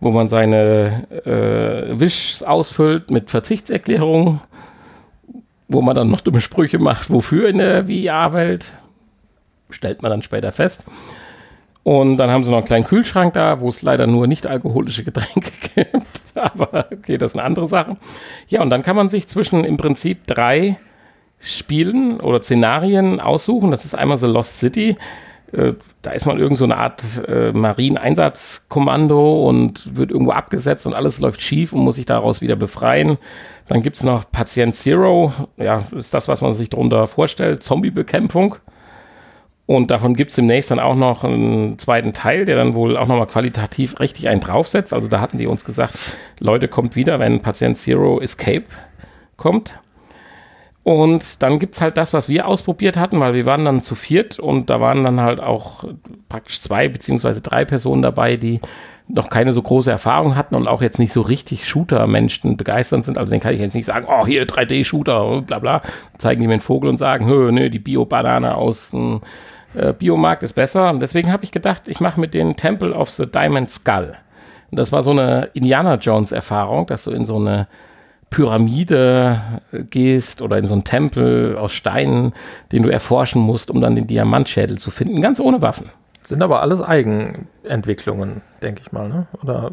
[0.00, 4.40] wo man seine äh, Wish ausfüllt mit Verzichtserklärungen,
[5.68, 8.74] wo man dann noch dumme Sprüche macht, wofür in der VR-Welt.
[9.70, 10.82] Stellt man dann später fest.
[11.82, 15.04] Und dann haben sie noch einen kleinen Kühlschrank da, wo es leider nur nicht alkoholische
[15.04, 16.36] Getränke gibt.
[16.36, 17.96] Aber okay, das ist eine andere Sache.
[18.48, 20.76] Ja, und dann kann man sich zwischen im Prinzip drei
[21.38, 23.70] Spielen oder Szenarien aussuchen.
[23.70, 24.96] Das ist einmal The Lost City.
[25.52, 30.94] Äh, Da ist man irgend so eine Art äh, Marineeinsatzkommando und wird irgendwo abgesetzt und
[30.94, 33.18] alles läuft schief und muss sich daraus wieder befreien.
[33.66, 35.32] Dann gibt es noch Patient Zero.
[35.56, 37.64] Ja, ist das, was man sich darunter vorstellt.
[37.64, 38.56] Zombiebekämpfung.
[39.66, 43.08] Und davon gibt es demnächst dann auch noch einen zweiten Teil, der dann wohl auch
[43.08, 44.94] nochmal qualitativ richtig einen draufsetzt.
[44.94, 45.98] Also da hatten die uns gesagt,
[46.38, 48.66] Leute, kommt wieder, wenn Patient Zero Escape
[49.36, 49.74] kommt.
[50.86, 53.96] Und dann gibt es halt das, was wir ausprobiert hatten, weil wir waren dann zu
[53.96, 55.82] viert und da waren dann halt auch
[56.28, 58.60] praktisch zwei beziehungsweise drei Personen dabei, die
[59.08, 63.18] noch keine so große Erfahrung hatten und auch jetzt nicht so richtig Shooter-Menschen begeistert sind.
[63.18, 65.82] Also den kann ich jetzt nicht sagen, oh, hier 3D-Shooter, bla bla.
[66.18, 69.22] Zeigen die mir einen Vogel und sagen, hö, nö, die Bio-Banane aus dem
[69.74, 70.90] äh, Biomarkt ist besser.
[70.90, 74.14] Und deswegen habe ich gedacht, ich mache mit den Temple of the Diamond Skull.
[74.70, 77.66] Und das war so eine Indiana Jones-Erfahrung, dass du in so eine
[78.30, 79.40] Pyramide
[79.72, 82.32] äh, gehst oder in so einen Tempel aus Steinen,
[82.72, 85.90] den du erforschen musst, um dann den Diamantschädel zu finden, ganz ohne Waffen.
[86.20, 89.26] Sind aber alles Eigenentwicklungen, denke ich mal, ne?
[89.42, 89.72] Oder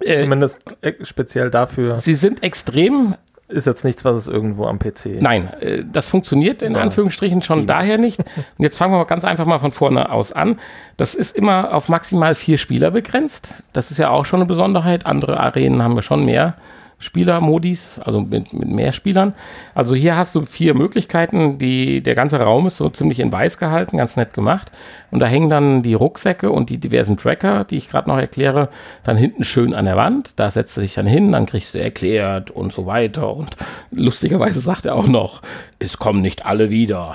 [0.00, 0.58] äh, zumindest
[1.02, 1.98] speziell dafür.
[1.98, 3.14] Sie sind extrem.
[3.48, 5.20] Ist jetzt nichts, was es irgendwo am PC.
[5.20, 7.66] Nein, äh, das funktioniert in ja, Anführungsstrichen schon Steam.
[7.66, 8.18] daher nicht.
[8.58, 10.58] Und jetzt fangen wir ganz einfach mal von vorne aus an.
[10.96, 13.52] Das ist immer auf maximal vier Spieler begrenzt.
[13.72, 15.04] Das ist ja auch schon eine Besonderheit.
[15.04, 16.54] Andere Arenen haben wir schon mehr.
[17.00, 19.34] Spielermodis, also mit, mit mehr Spielern.
[19.74, 21.58] Also hier hast du vier Möglichkeiten.
[21.58, 24.70] Die, der ganze Raum ist so ziemlich in weiß gehalten, ganz nett gemacht.
[25.10, 28.68] Und da hängen dann die Rucksäcke und die diversen Tracker, die ich gerade noch erkläre,
[29.02, 30.38] dann hinten schön an der Wand.
[30.38, 33.34] Da setzt du dich dann hin, dann kriegst du erklärt und so weiter.
[33.34, 33.56] Und
[33.90, 35.40] lustigerweise sagt er auch noch,
[35.78, 37.14] es kommen nicht alle wieder.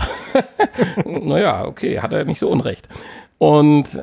[1.06, 2.90] naja, okay, hat er nicht so unrecht.
[3.38, 4.00] Und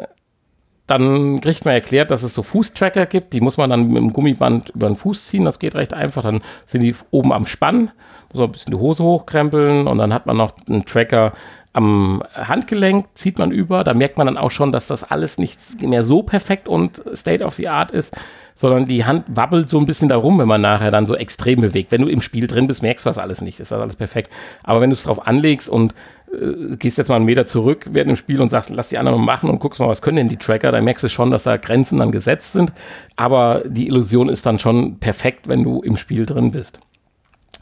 [0.93, 3.33] dann kriegt man erklärt, dass es so Fußtracker gibt.
[3.33, 5.45] Die muss man dann mit dem Gummiband über den Fuß ziehen.
[5.45, 6.23] Das geht recht einfach.
[6.23, 7.91] Dann sind die oben am Spann.
[8.31, 9.87] Muss man ein bisschen die Hose hochkrempeln.
[9.87, 11.33] Und dann hat man noch einen Tracker
[11.73, 13.83] am Handgelenk, zieht man über.
[13.85, 17.43] Da merkt man dann auch schon, dass das alles nicht mehr so perfekt und State
[17.43, 18.15] of the Art ist
[18.55, 21.91] sondern die Hand wabbelt so ein bisschen darum, wenn man nachher dann so extrem bewegt.
[21.91, 23.61] Wenn du im Spiel drin bist, merkst du das alles nicht.
[23.61, 24.33] ist das alles perfekt.
[24.63, 25.95] Aber wenn du es drauf anlegst und
[26.33, 29.25] äh, gehst jetzt mal einen Meter zurück während dem Spiel und sagst, lass die anderen
[29.25, 31.57] machen und guckst mal, was können denn die Tracker, dann merkst du schon, dass da
[31.57, 32.73] Grenzen dann gesetzt sind.
[33.17, 36.81] Aber die Illusion ist dann schon perfekt, wenn du im Spiel drin bist.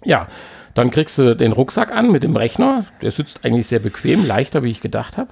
[0.04, 0.28] Ja,
[0.74, 2.84] dann kriegst du den Rucksack an mit dem Rechner.
[3.02, 5.30] Der sitzt eigentlich sehr bequem, leichter, wie ich gedacht habe.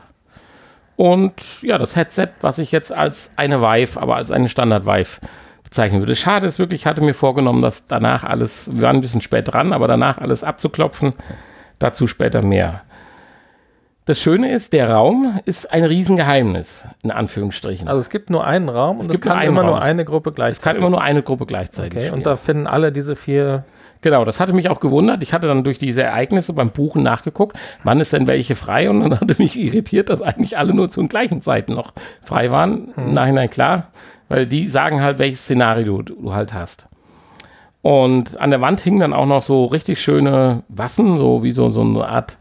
[0.96, 5.20] Und ja, das Headset, was ich jetzt als eine Vive, aber als eine Standard Vive
[5.62, 6.16] bezeichnen würde.
[6.16, 9.52] Schade ist wirklich, ich hatte mir vorgenommen, dass danach alles, wir waren ein bisschen spät
[9.52, 11.12] dran, aber danach alles abzuklopfen.
[11.78, 12.82] Dazu später mehr.
[14.08, 17.88] Das Schöne ist, der Raum ist ein Riesengeheimnis, in Anführungsstrichen.
[17.88, 19.68] Also es gibt nur einen Raum und es, es kann immer Raum.
[19.72, 20.60] nur eine Gruppe gleichzeitig.
[20.60, 21.98] Es kann immer nur eine Gruppe gleichzeitig.
[21.98, 23.64] Okay, und da finden alle diese vier
[24.00, 25.22] Genau, das hatte mich auch gewundert.
[25.22, 29.00] Ich hatte dann durch diese Ereignisse beim Buchen nachgeguckt, wann ist denn welche frei und
[29.00, 31.92] dann hatte mich irritiert, dass eigentlich alle nur zu den gleichen Zeiten noch
[32.22, 32.92] frei waren.
[32.94, 33.08] Hm.
[33.08, 33.88] Im Nachhinein klar,
[34.30, 36.88] weil die sagen halt, welches Szenario du, du halt hast.
[37.82, 41.68] Und an der Wand hingen dann auch noch so richtig schöne Waffen, so wie so,
[41.68, 42.38] so eine Art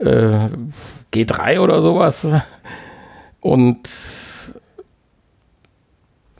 [0.00, 0.48] äh,
[1.12, 2.26] G3 oder sowas.
[3.40, 3.88] Und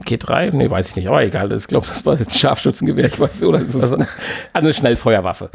[0.05, 0.55] G3?
[0.55, 1.53] Nee, weiß ich nicht, aber egal.
[1.53, 4.05] Ich glaube, das war jetzt ein Scharfschützengewehr, ich weiß, oder ist das also
[4.53, 5.51] eine Schnellfeuerwaffe.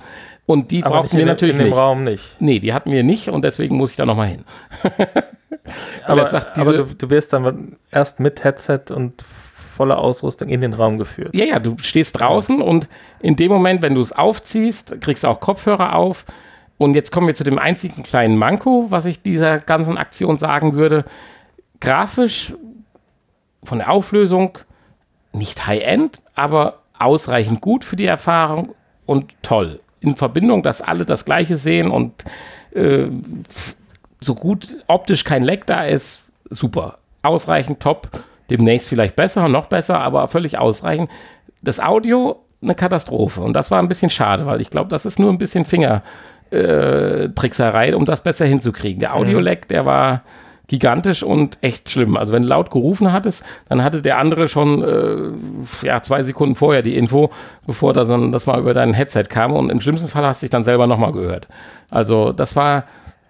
[0.46, 1.78] Und die aber brauchten wir natürlich in dem nicht.
[1.78, 2.38] Raum nicht.
[2.40, 4.46] Nee, die hatten wir nicht und deswegen muss ich da nochmal hin.
[6.06, 10.74] aber, sagt, aber du, du wirst dann erst mit Headset und voller Ausrüstung in den
[10.74, 11.36] Raum geführt.
[11.36, 12.66] Ja, ja, du stehst draußen ja.
[12.66, 12.88] und
[13.20, 16.26] in dem Moment, wenn du es aufziehst, kriegst du auch Kopfhörer auf
[16.78, 20.74] und jetzt kommen wir zu dem einzigen kleinen Manko, was ich dieser ganzen Aktion sagen
[20.74, 21.06] würde.
[21.80, 22.54] Grafisch
[23.64, 24.60] von der Auflösung
[25.34, 28.74] nicht High-End, aber ausreichend gut für die Erfahrung
[29.06, 29.80] und toll.
[30.00, 32.26] In Verbindung, dass alle das Gleiche sehen und
[32.74, 33.08] äh,
[34.20, 37.00] so gut optisch kein Leck da ist, super.
[37.24, 38.10] Ausreichend top.
[38.50, 41.10] Demnächst vielleicht besser, noch besser, aber völlig ausreichend.
[41.62, 45.20] Das Audio eine Katastrophe und das war ein bisschen schade, weil ich glaube, das ist
[45.20, 46.02] nur ein bisschen Finger
[46.52, 49.00] äh, Trickserei, um das besser hinzukriegen.
[49.00, 49.68] Der Audio-Lag, mhm.
[49.70, 50.22] der war
[50.68, 52.18] gigantisch und echt schlimm.
[52.18, 56.56] Also wenn du laut gerufen hattest, dann hatte der andere schon äh, ja, zwei Sekunden
[56.56, 57.32] vorher die Info,
[57.66, 60.46] bevor das, dann, das mal über dein Headset kam und im schlimmsten Fall hast du
[60.46, 61.48] dich dann selber nochmal gehört.
[61.90, 62.84] Also das war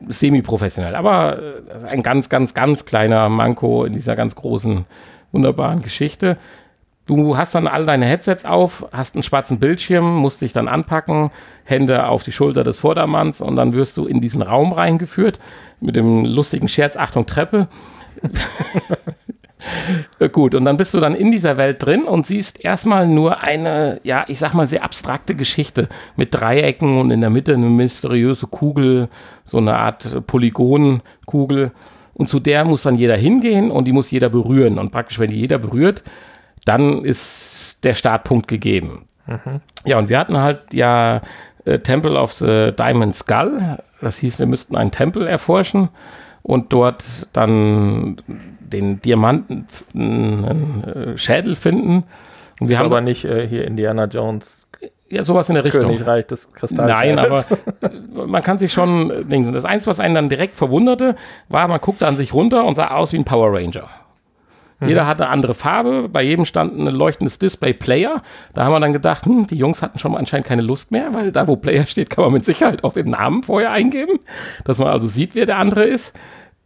[0.08, 4.86] semi-professionell, aber äh, ein ganz, ganz, ganz kleiner Manko in dieser ganz großen,
[5.32, 6.38] wunderbaren Geschichte.
[7.08, 11.32] Du hast dann all deine Headsets auf, hast einen schwarzen Bildschirm, musst dich dann anpacken,
[11.64, 15.40] Hände auf die Schulter des Vordermanns und dann wirst du in diesen Raum reingeführt
[15.80, 17.70] mit dem lustigen Scherz, Achtung, Treppe.
[20.34, 24.02] Gut, und dann bist du dann in dieser Welt drin und siehst erstmal nur eine,
[24.04, 28.48] ja, ich sag mal, sehr abstrakte Geschichte mit Dreiecken und in der Mitte eine mysteriöse
[28.48, 29.08] Kugel,
[29.46, 31.72] so eine Art Polygonkugel.
[32.14, 34.78] Und zu der muss dann jeder hingehen und die muss jeder berühren.
[34.78, 36.04] Und praktisch, wenn die jeder berührt,
[36.68, 39.08] dann ist der Startpunkt gegeben.
[39.26, 39.62] Mhm.
[39.86, 41.22] Ja, und wir hatten halt ja
[41.66, 43.78] äh, Temple of the Diamond Skull.
[44.02, 45.90] Das hieß, wir müssten einen Tempel erforschen
[46.44, 48.22] und dort dann
[48.60, 52.04] den Diamanten äh, Schädel finden.
[52.60, 54.68] Und wir ist haben aber nicht äh, hier Indiana Jones.
[55.10, 55.84] Ja, sowas in der Richtung.
[55.84, 56.92] Königreich des Kristalls.
[56.92, 57.44] Nein, aber
[58.28, 59.54] man kann sich schon äh, denken.
[59.54, 61.16] Das Einzige, was einen dann direkt verwunderte,
[61.50, 63.90] war, man guckte an sich runter und sah aus wie ein Power Ranger.
[64.80, 64.90] Mhm.
[64.90, 68.22] Jeder hatte andere Farbe, bei jedem stand ein leuchtendes Display Player.
[68.54, 71.14] Da haben wir dann gedacht, hm, die Jungs hatten schon mal anscheinend keine Lust mehr,
[71.14, 74.20] weil da, wo Player steht, kann man mit Sicherheit auch den Namen vorher eingeben,
[74.66, 76.16] dass man also sieht, wer der andere ist.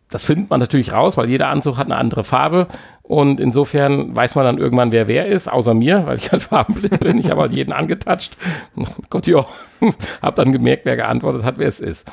[0.10, 2.68] Das findet man natürlich raus, weil jeder Anzug hat eine andere Farbe.
[3.02, 7.00] Und insofern weiß man dann irgendwann, wer wer ist, außer mir, weil ich halt farbenblind
[7.00, 7.18] bin.
[7.18, 8.38] Ich habe halt jeden angetatscht.
[9.10, 9.46] Gott, ja,
[10.22, 12.12] habe dann gemerkt, wer geantwortet hat, wer es ist.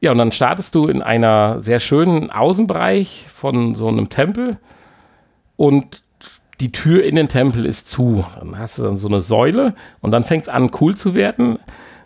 [0.00, 4.58] Ja, und dann startest du in einer sehr schönen Außenbereich von so einem Tempel
[5.56, 6.02] und
[6.60, 8.24] die Tür in den Tempel ist zu.
[8.38, 11.58] Dann hast du dann so eine Säule und dann fängt es an, cool zu werden.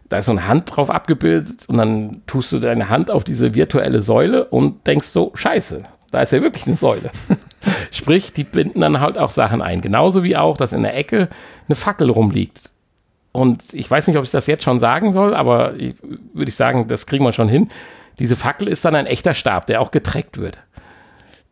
[0.08, 3.54] Da ist so eine Hand drauf abgebildet und dann tust du deine Hand auf diese
[3.54, 7.10] virtuelle Säule und denkst so, scheiße, da ist ja wirklich eine Säule.
[7.92, 9.80] Sprich, die binden dann halt auch Sachen ein.
[9.80, 11.28] Genauso wie auch, dass in der Ecke
[11.68, 12.72] eine Fackel rumliegt.
[13.30, 16.88] Und ich weiß nicht, ob ich das jetzt schon sagen soll, aber würde ich sagen,
[16.88, 17.70] das kriegen wir schon hin.
[18.18, 20.58] Diese Fackel ist dann ein echter Stab, der auch getreckt wird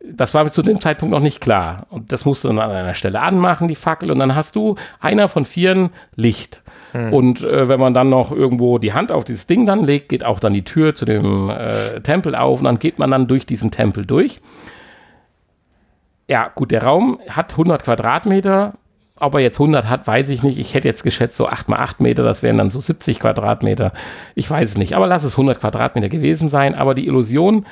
[0.01, 1.85] das war zu dem Zeitpunkt noch nicht klar.
[1.89, 4.75] Und das musst du dann an einer Stelle anmachen, die Fackel, und dann hast du
[4.99, 6.61] einer von vieren Licht.
[6.93, 7.13] Hm.
[7.13, 10.23] Und äh, wenn man dann noch irgendwo die Hand auf dieses Ding dann legt, geht
[10.23, 13.45] auch dann die Tür zu dem äh, Tempel auf und dann geht man dann durch
[13.45, 14.41] diesen Tempel durch.
[16.27, 18.75] Ja, gut, der Raum hat 100 Quadratmeter.
[19.21, 20.57] Ob er jetzt 100 hat, weiß ich nicht.
[20.59, 23.91] Ich hätte jetzt geschätzt, so 8 mal 8 Meter, das wären dann so 70 Quadratmeter.
[24.33, 24.95] Ich weiß es nicht.
[24.95, 26.73] Aber lass es 100 Quadratmeter gewesen sein.
[26.73, 27.65] Aber die Illusion,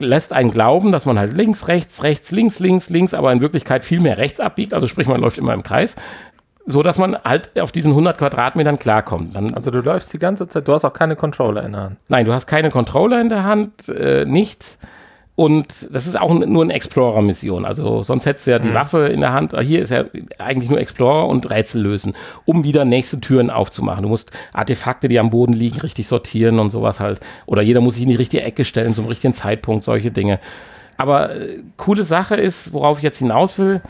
[0.00, 3.84] lässt einen glauben, dass man halt links, rechts, rechts, links, links, links, aber in Wirklichkeit
[3.84, 4.74] viel mehr rechts abbiegt.
[4.74, 5.96] Also sprich, man läuft immer im Kreis.
[6.66, 9.34] So dass man halt auf diesen 100 Quadratmetern klarkommt.
[9.34, 11.96] Dann, also du läufst die ganze Zeit, du hast auch keine Controller in der Hand.
[12.08, 14.78] Nein, du hast keine Controller in der Hand, äh, nichts.
[15.40, 17.64] Und das ist auch nur eine Explorer-Mission.
[17.64, 18.74] Also sonst hättest du ja die mhm.
[18.74, 19.58] Waffe in der Hand.
[19.58, 20.04] Hier ist ja
[20.36, 24.02] eigentlich nur Explorer und Rätsel lösen, um wieder nächste Türen aufzumachen.
[24.02, 27.20] Du musst Artefakte, die am Boden liegen, richtig sortieren und sowas halt.
[27.46, 30.40] Oder jeder muss sich in die richtige Ecke stellen zum richtigen Zeitpunkt, solche Dinge.
[30.98, 33.80] Aber äh, coole Sache ist, worauf ich jetzt hinaus will,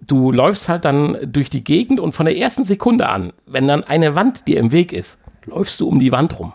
[0.00, 3.82] du läufst halt dann durch die Gegend und von der ersten Sekunde an, wenn dann
[3.82, 6.52] eine Wand dir im Weg ist, läufst du um die Wand rum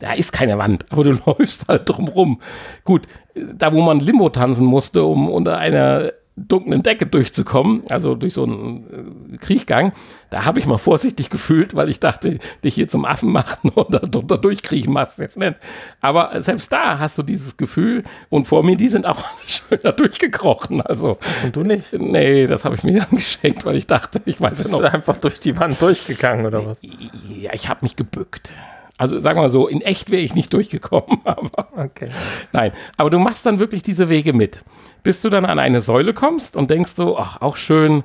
[0.00, 2.40] da ist keine Wand, aber du läufst halt drumrum.
[2.84, 3.02] Gut,
[3.34, 6.12] da wo man Limbo tanzen musste, um unter einer
[6.48, 9.92] dunklen Decke durchzukommen, also durch so einen äh, Kriechgang,
[10.30, 14.00] da habe ich mal vorsichtig gefühlt, weil ich dachte, dich hier zum Affen machen oder
[14.00, 15.56] drunter durchkriechen machst du jetzt nicht.
[16.00, 19.92] Aber selbst da hast du dieses Gefühl und vor mir, die sind auch schön da
[19.92, 20.80] durchgekrochen.
[20.80, 21.92] Also, und du nicht?
[21.92, 24.80] Nee, das habe ich mir geschenkt, weil ich dachte, ich weiß ja noch.
[24.80, 26.80] Bist du einfach durch die Wand durchgegangen oder was?
[27.28, 28.52] Ja, ich habe mich gebückt.
[29.00, 31.20] Also sagen wir mal so, in echt wäre ich nicht durchgekommen.
[31.24, 32.10] Aber okay.
[32.52, 34.62] Nein, aber du machst dann wirklich diese Wege mit.
[35.02, 38.04] Bis du dann an eine Säule kommst und denkst so, ach, auch schön.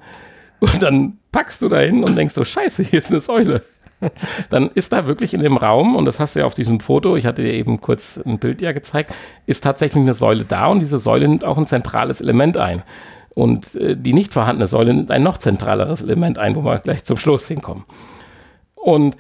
[0.62, 3.64] Und dann packst du da hin und denkst so, scheiße, hier ist eine Säule.
[4.50, 7.18] dann ist da wirklich in dem Raum, und das hast du ja auf diesem Foto,
[7.18, 9.14] ich hatte dir eben kurz ein Bild ja gezeigt,
[9.48, 12.84] ist tatsächlich eine Säule da und diese Säule nimmt auch ein zentrales Element ein.
[13.34, 17.04] Und äh, die nicht vorhandene Säule nimmt ein noch zentraleres Element ein, wo wir gleich
[17.04, 17.84] zum Schluss hinkommen.
[18.76, 19.18] Und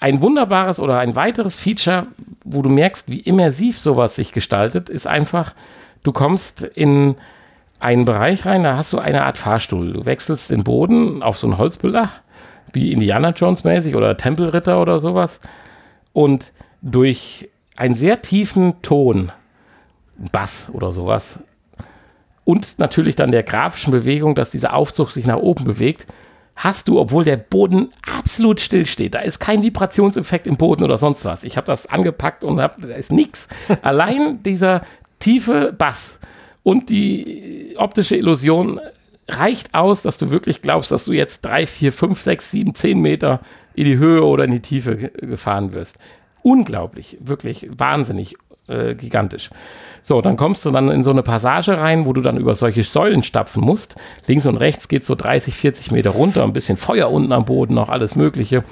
[0.00, 2.06] ein wunderbares oder ein weiteres Feature,
[2.44, 5.54] wo du merkst, wie immersiv sowas sich gestaltet, ist einfach,
[6.02, 7.16] du kommst in
[7.80, 9.92] einen Bereich rein, da hast du eine Art Fahrstuhl.
[9.92, 12.10] Du wechselst den Boden auf so ein Holzbelag,
[12.72, 15.40] wie Indiana Jones mäßig oder Tempelritter oder sowas.
[16.12, 19.32] Und durch einen sehr tiefen Ton,
[20.16, 21.40] Bass oder sowas,
[22.48, 26.06] und natürlich dann der grafischen Bewegung, dass dieser Aufzug sich nach oben bewegt,
[26.58, 30.98] hast du, obwohl der Boden absolut still steht, da ist kein Vibrationseffekt im Boden oder
[30.98, 31.44] sonst was.
[31.44, 33.48] Ich habe das angepackt und hab, da ist nichts.
[33.82, 34.82] Allein dieser
[35.20, 36.18] tiefe Bass
[36.64, 38.80] und die optische Illusion
[39.28, 43.00] reicht aus, dass du wirklich glaubst, dass du jetzt drei, vier, fünf, sechs, sieben, zehn
[43.00, 43.40] Meter
[43.74, 45.98] in die Höhe oder in die Tiefe gefahren wirst.
[46.42, 48.36] Unglaublich, wirklich wahnsinnig
[48.68, 49.50] äh, gigantisch.
[50.02, 52.82] So, dann kommst du dann in so eine Passage rein, wo du dann über solche
[52.82, 53.96] Säulen stapfen musst.
[54.26, 57.74] Links und rechts geht so 30, 40 Meter runter, ein bisschen Feuer unten am Boden,
[57.74, 58.64] noch alles Mögliche.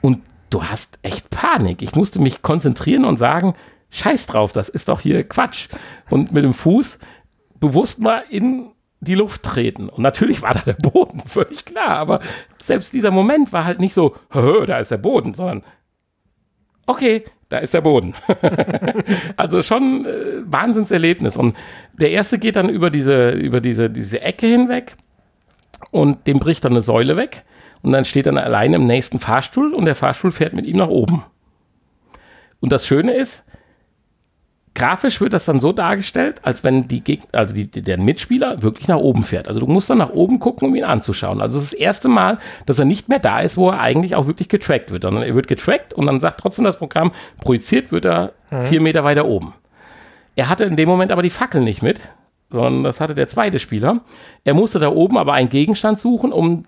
[0.00, 1.82] Und du hast echt Panik.
[1.82, 3.54] Ich musste mich konzentrieren und sagen,
[3.90, 5.68] scheiß drauf, das ist doch hier Quatsch.
[6.10, 6.98] Und mit dem Fuß
[7.58, 9.88] bewusst mal in die Luft treten.
[9.88, 11.98] Und natürlich war da der Boden, völlig klar.
[11.98, 12.20] Aber
[12.62, 15.64] selbst dieser Moment war halt nicht so, da ist der Boden, sondern
[16.86, 18.14] okay, da ist der Boden.
[19.36, 21.36] also schon äh, Wahnsinnserlebnis.
[21.36, 21.54] Und
[21.92, 24.96] der erste geht dann über diese, über diese, diese Ecke hinweg
[25.90, 27.44] und dem bricht dann eine Säule weg.
[27.82, 30.88] Und dann steht dann allein im nächsten Fahrstuhl und der Fahrstuhl fährt mit ihm nach
[30.88, 31.24] oben.
[32.60, 33.44] Und das Schöne ist,
[34.74, 38.88] grafisch wird das dann so dargestellt, als wenn die Gegner, also die, der Mitspieler wirklich
[38.88, 39.48] nach oben fährt.
[39.48, 41.40] Also du musst dann nach oben gucken, um ihn anzuschauen.
[41.40, 44.14] Also es ist das erste Mal, dass er nicht mehr da ist, wo er eigentlich
[44.14, 47.92] auch wirklich getrackt wird, sondern er wird getrackt und dann sagt trotzdem das Programm, projiziert
[47.92, 48.64] wird er mhm.
[48.66, 49.52] vier Meter weiter oben.
[50.36, 52.00] Er hatte in dem Moment aber die Fackel nicht mit,
[52.50, 54.00] sondern das hatte der zweite Spieler.
[54.44, 56.64] Er musste da oben aber einen Gegenstand suchen, um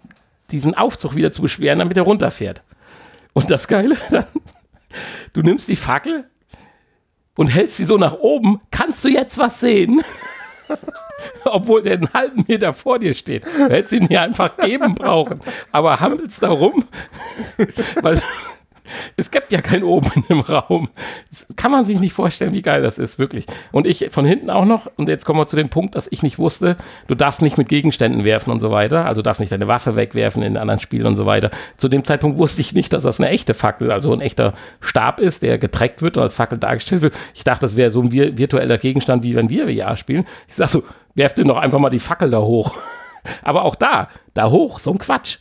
[0.50, 2.62] diesen Aufzug wieder zu beschweren, damit er runterfährt.
[3.32, 4.26] Und das Geile, dann,
[5.32, 6.24] du nimmst die Fackel
[7.36, 8.60] und hältst sie so nach oben.
[8.70, 10.02] Kannst du jetzt was sehen?
[11.44, 13.44] Obwohl der einen halben Meter vor dir steht.
[13.44, 15.40] Du hättest ihn hier einfach geben brauchen.
[15.72, 16.84] Aber hampelst da rum,
[18.02, 18.20] weil
[19.16, 20.88] es gibt ja kein Oben dem Raum.
[21.30, 23.46] Das kann man sich nicht vorstellen, wie geil das ist, wirklich.
[23.72, 26.22] Und ich von hinten auch noch, und jetzt kommen wir zu dem Punkt, dass ich
[26.22, 26.76] nicht wusste,
[27.06, 29.06] du darfst nicht mit Gegenständen werfen und so weiter.
[29.06, 31.50] Also du darfst nicht deine Waffe wegwerfen in anderen Spielen und so weiter.
[31.76, 35.20] Zu dem Zeitpunkt wusste ich nicht, dass das eine echte Fackel, also ein echter Stab
[35.20, 37.14] ist, der getreckt wird und als Fackel dargestellt wird.
[37.34, 40.26] Ich dachte, das wäre so ein virtueller Gegenstand, wie wenn wir VR spielen.
[40.48, 40.84] Ich sag so,
[41.14, 42.76] werft dir doch einfach mal die Fackel da hoch.
[43.42, 45.38] Aber auch da, da hoch, so ein Quatsch.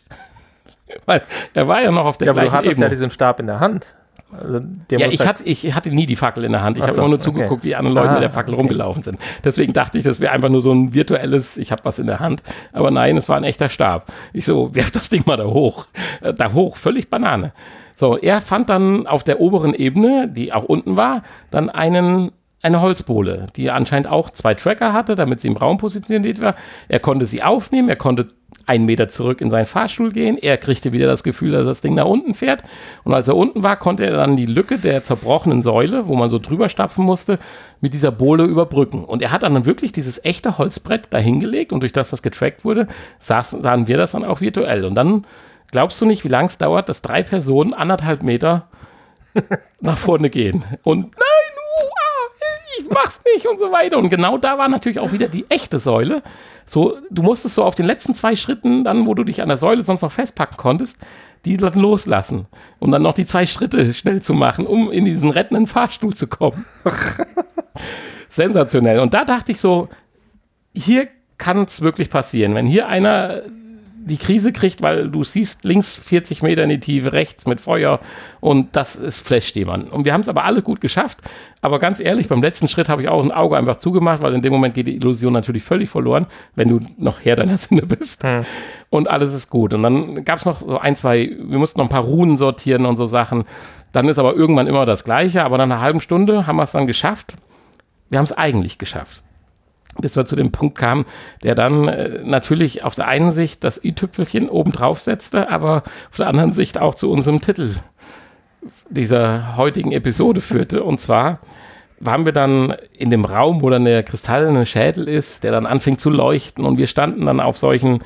[1.06, 1.22] Weil
[1.54, 2.86] er war ja noch auf der Ja, aber du gleichen hattest Ebene.
[2.86, 3.94] ja diesen Stab in der Hand.
[4.36, 6.78] Also, Ja, ich, halt- hatte, ich hatte nie die Fackel in der Hand.
[6.78, 7.26] Ich habe so, immer nur okay.
[7.26, 8.62] zugeguckt, wie andere Leute Ah, mit der Fackel okay.
[8.62, 9.20] rumgelaufen sind.
[9.44, 12.20] Deswegen dachte ich, das wäre einfach nur so ein virtuelles, ich habe was in der
[12.20, 12.42] Hand.
[12.72, 14.12] Aber nein, es war ein echter Stab.
[14.34, 15.86] Ich so, werf das Ding mal da hoch.
[16.22, 17.52] Äh, Da hoch, völlig Banane.
[17.96, 21.22] So, er fand dann auf der oberen Ebene, die auch unten war,
[21.52, 22.32] dann einen,
[22.64, 26.56] eine Holzbohle, die anscheinend auch zwei Tracker hatte, damit sie im Raum positioniert war.
[26.88, 28.28] Er konnte sie aufnehmen, er konnte
[28.66, 30.38] einen Meter zurück in seinen Fahrstuhl gehen.
[30.38, 32.64] Er kriegte wieder das Gefühl, dass das Ding nach unten fährt.
[33.04, 36.30] Und als er unten war, konnte er dann die Lücke der zerbrochenen Säule, wo man
[36.30, 37.40] so drüber stapfen musste,
[37.82, 39.04] mit dieser Bohle überbrücken.
[39.04, 42.88] Und er hat dann wirklich dieses echte Holzbrett dahingelegt und durch das das getrackt wurde,
[43.20, 44.86] sahen wir das dann auch virtuell.
[44.86, 45.26] Und dann
[45.72, 48.70] glaubst du nicht, wie lange es dauert, dass drei Personen anderthalb Meter
[49.82, 50.64] nach vorne gehen.
[50.84, 51.14] Und
[52.80, 53.98] ich mach's nicht und so weiter.
[53.98, 56.24] Und genau da war natürlich auch wieder die echte Säule.
[56.66, 59.58] So, du musstest so auf den letzten zwei Schritten, dann, wo du dich an der
[59.58, 60.98] Säule sonst noch festpacken konntest,
[61.46, 62.48] die dann loslassen.
[62.80, 66.28] Um dann noch die zwei Schritte schnell zu machen, um in diesen rettenden Fahrstuhl zu
[66.28, 66.66] kommen.
[68.30, 69.00] Sensationell.
[69.00, 69.90] Und da dachte ich so,
[70.74, 71.08] hier
[71.38, 72.56] kann es wirklich passieren.
[72.56, 73.44] Wenn hier einer
[74.06, 78.00] die Krise kriegt, weil du siehst links 40 Meter in die Tiefe, rechts mit Feuer
[78.42, 79.92] und das ist flasht jemand.
[79.92, 81.20] Und wir haben es aber alle gut geschafft.
[81.62, 84.42] Aber ganz ehrlich, beim letzten Schritt habe ich auch ein Auge einfach zugemacht, weil in
[84.42, 88.26] dem Moment geht die Illusion natürlich völlig verloren, wenn du noch Herr deiner Sinne bist.
[88.90, 89.74] Und alles ist gut.
[89.74, 92.86] Und dann gab es noch so ein, zwei, wir mussten noch ein paar Runen sortieren
[92.86, 93.46] und so Sachen.
[93.94, 95.44] Dann ist aber irgendwann immer das Gleiche.
[95.44, 97.36] Aber nach einer halben Stunde haben wir es dann geschafft.
[98.10, 99.24] Wir haben es eigentlich geschafft
[100.00, 101.06] bis wir zu dem Punkt kamen,
[101.44, 106.18] der dann äh, natürlich auf der einen Sicht das i-Tüpfelchen oben drauf setzte, aber auf
[106.18, 107.76] der anderen Sicht auch zu unserem Titel
[108.90, 110.84] dieser heutigen Episode führte.
[110.84, 111.40] Und zwar
[112.00, 115.98] waren wir dann in dem Raum, wo dann der kristallene Schädel ist, der dann anfing
[115.98, 118.04] zu leuchten und wir standen dann auf solchen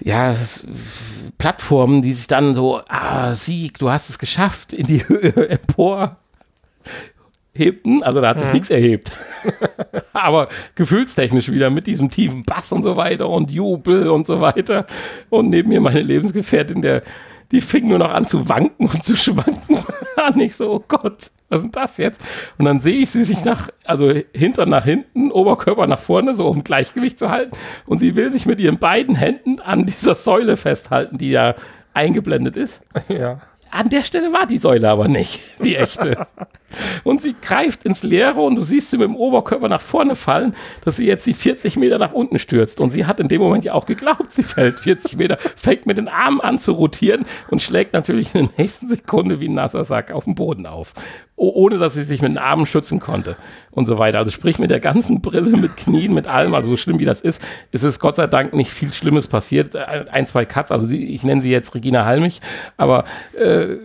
[0.00, 0.34] ja,
[1.38, 6.16] Plattformen, die sich dann so, ah, Sieg, du hast es geschafft, in die Höhe empor
[7.54, 8.02] hebten.
[8.02, 9.12] Also da hat sich nichts erhebt.
[10.12, 14.86] Aber gefühlstechnisch wieder mit diesem tiefen Bass und so weiter und Jubel und so weiter.
[15.30, 17.02] Und neben mir meine Lebensgefährtin, der,
[17.50, 19.78] die fing nur noch an zu wanken und zu schwanken.
[20.34, 22.20] und ich so, oh Gott, was ist denn das jetzt?
[22.56, 26.48] Und dann sehe ich sie sich nach, also Hintern nach hinten, Oberkörper nach vorne, so
[26.48, 27.56] um Gleichgewicht zu halten.
[27.84, 31.54] Und sie will sich mit ihren beiden Händen an dieser Säule festhalten, die ja
[31.92, 32.80] eingeblendet ist.
[33.08, 33.40] ja.
[33.70, 36.26] An der Stelle war die Säule aber nicht, die echte.
[37.04, 40.54] Und sie greift ins Leere und du siehst sie mit dem Oberkörper nach vorne fallen,
[40.84, 42.80] dass sie jetzt die 40 Meter nach unten stürzt.
[42.80, 45.98] Und sie hat in dem Moment ja auch geglaubt, sie fällt 40 Meter, fängt mit
[45.98, 49.84] den Armen an zu rotieren und schlägt natürlich in der nächsten Sekunde wie ein nasser
[49.84, 50.94] Sack auf dem Boden auf.
[51.36, 53.36] Ohne dass sie sich mit den Armen schützen konnte
[53.72, 54.18] und so weiter.
[54.18, 57.20] Also sprich mit der ganzen Brille, mit Knien, mit allem, also so schlimm wie das
[57.20, 57.42] ist,
[57.72, 59.74] ist es Gott sei Dank nicht viel Schlimmes passiert.
[59.74, 62.40] Ein, zwei Cuts, also sie, ich nenne sie jetzt Regina Halmich,
[62.76, 63.04] aber
[63.36, 63.76] äh,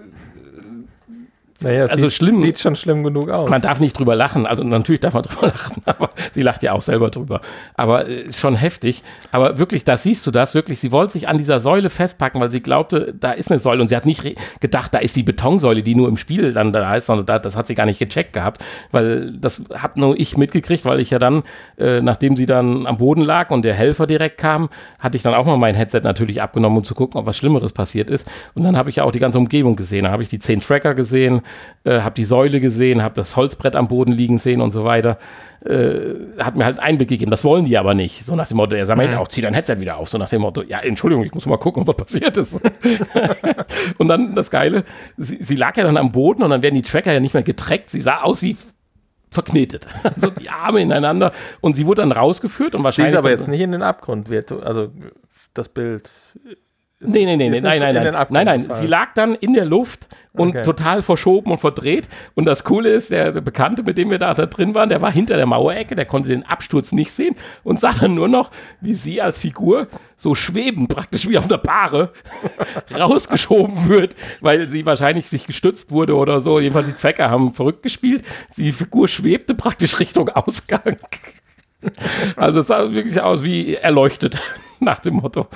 [1.61, 2.41] Naja, es Also sieht, schlimm.
[2.41, 3.49] sieht schon schlimm genug aus.
[3.49, 4.45] man darf nicht drüber lachen.
[4.45, 7.41] Also natürlich darf man drüber lachen, aber sie lacht ja auch selber drüber.
[7.75, 9.01] Aber äh, ist schon heftig.
[9.31, 12.51] Aber wirklich, da siehst du das, wirklich, sie wollte sich an dieser Säule festpacken, weil
[12.51, 14.23] sie glaubte, da ist eine Säule und sie hat nicht
[14.59, 17.55] gedacht, da ist die Betonsäule, die nur im Spiel dann da ist, sondern da, das
[17.55, 21.17] hat sie gar nicht gecheckt gehabt, weil das hab nur ich mitgekriegt, weil ich ja
[21.19, 21.43] dann,
[21.79, 25.33] äh, nachdem sie dann am Boden lag und der Helfer direkt kam, hatte ich dann
[25.33, 28.27] auch mal mein Headset natürlich abgenommen, um zu gucken, ob was Schlimmeres passiert ist.
[28.53, 30.03] Und dann habe ich ja auch die ganze Umgebung gesehen.
[30.03, 31.41] Da habe ich die zehn Tracker gesehen,
[31.83, 35.17] äh, habe die Säule gesehen, habe das Holzbrett am Boden liegen sehen und so weiter.
[35.65, 37.31] Äh, hat mir halt einen Einblick gegeben.
[37.31, 38.25] Das wollen die aber nicht.
[38.25, 40.09] So nach dem Motto, er sagt mir auch, zieh dein Headset wieder auf.
[40.09, 42.59] So nach dem Motto, ja, Entschuldigung, ich muss mal gucken, was passiert ist.
[43.97, 44.83] und dann das Geile,
[45.17, 47.43] sie, sie lag ja dann am Boden und dann werden die Tracker ja nicht mehr
[47.43, 47.89] getreckt.
[47.89, 48.57] Sie sah aus wie
[49.29, 49.87] verknetet.
[50.17, 51.31] So die Arme ineinander.
[51.61, 53.13] Und sie wurde dann rausgeführt und Sie wahrscheinlich.
[53.13, 54.89] ist aber jetzt nicht in den Abgrund, wird, also
[55.53, 56.09] das Bild
[56.99, 58.25] Nee, nee, nee, nee, nein, nein, nein.
[58.29, 60.07] Nein, nein, sie lag dann in der Luft
[60.37, 60.63] und okay.
[60.63, 62.07] total verschoben und verdreht.
[62.35, 65.01] Und das Coole ist, der, der, Bekannte, mit dem wir da, da drin waren, der
[65.01, 68.51] war hinter der Mauerecke, der konnte den Absturz nicht sehen und sah dann nur noch,
[68.81, 72.11] wie sie als Figur so schweben, praktisch wie auf einer Paare,
[72.99, 76.59] rausgeschoben wird, weil sie wahrscheinlich sich gestützt wurde oder so.
[76.59, 78.23] Jedenfalls die Tracker haben verrückt gespielt.
[78.57, 80.97] Die Figur schwebte praktisch Richtung Ausgang.
[82.35, 84.39] also es sah wirklich aus wie erleuchtet,
[84.79, 85.47] nach dem Motto.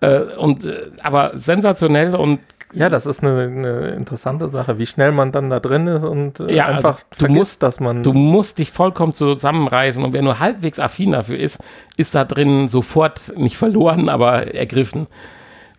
[0.00, 2.40] Äh, und, äh, aber sensationell und
[2.74, 6.40] ja, das ist eine, eine, interessante Sache, wie schnell man dann da drin ist und
[6.40, 8.02] äh, ja, einfach also du musst, dass man.
[8.02, 11.58] Du musst dich vollkommen zusammenreißen und wer nur halbwegs affin dafür ist,
[11.96, 15.06] ist da drin sofort nicht verloren, aber ergriffen.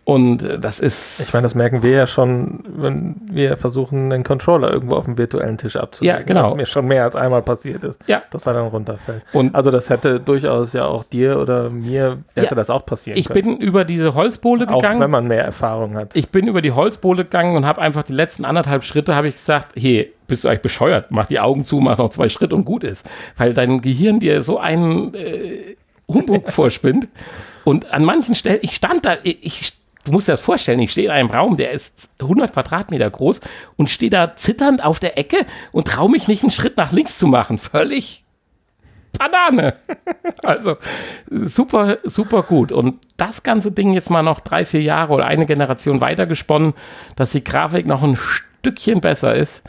[0.06, 1.18] Und äh, das ist.
[1.18, 5.18] Ich meine, das merken wir ja schon, wenn wir versuchen, einen Controller irgendwo auf dem
[5.18, 6.20] virtuellen Tisch abzulegen.
[6.20, 6.44] Ja, genau.
[6.44, 7.98] Was mir schon mehr als einmal passiert ist.
[8.06, 8.22] Ja.
[8.30, 9.24] Dass er dann runterfällt.
[9.32, 13.18] Und also, das hätte durchaus ja auch dir oder mir, hätte ja, das auch passieren
[13.18, 13.38] ich können.
[13.38, 14.98] Ich bin über diese Holzbohle gegangen.
[14.98, 16.14] Auch wenn man mehr Erfahrung hat.
[16.14, 19.34] Ich bin über die Holzbohle gegangen und habe einfach die letzten anderthalb Schritte, habe ich
[19.34, 21.06] gesagt, hey, bist du eigentlich bescheuert?
[21.10, 23.04] Mach die Augen zu, mach noch zwei Schritte und gut ist.
[23.36, 25.74] Weil dein Gehirn dir so einen äh,
[26.06, 27.08] Humbug vorspinnt.
[27.64, 29.72] Und an manchen Stellen, ich stand da, ich
[30.06, 33.40] du musst dir das vorstellen, ich stehe in einem Raum, der ist 100 Quadratmeter groß
[33.76, 37.18] und stehe da zitternd auf der Ecke und traue mich nicht einen Schritt nach links
[37.18, 37.58] zu machen.
[37.58, 38.24] Völlig
[39.18, 39.74] Banane.
[40.42, 40.76] also
[41.28, 42.72] super, super gut.
[42.72, 46.74] Und das ganze Ding jetzt mal noch drei, vier Jahre oder eine Generation weitergesponnen,
[47.16, 49.62] dass die Grafik noch ein Stückchen besser ist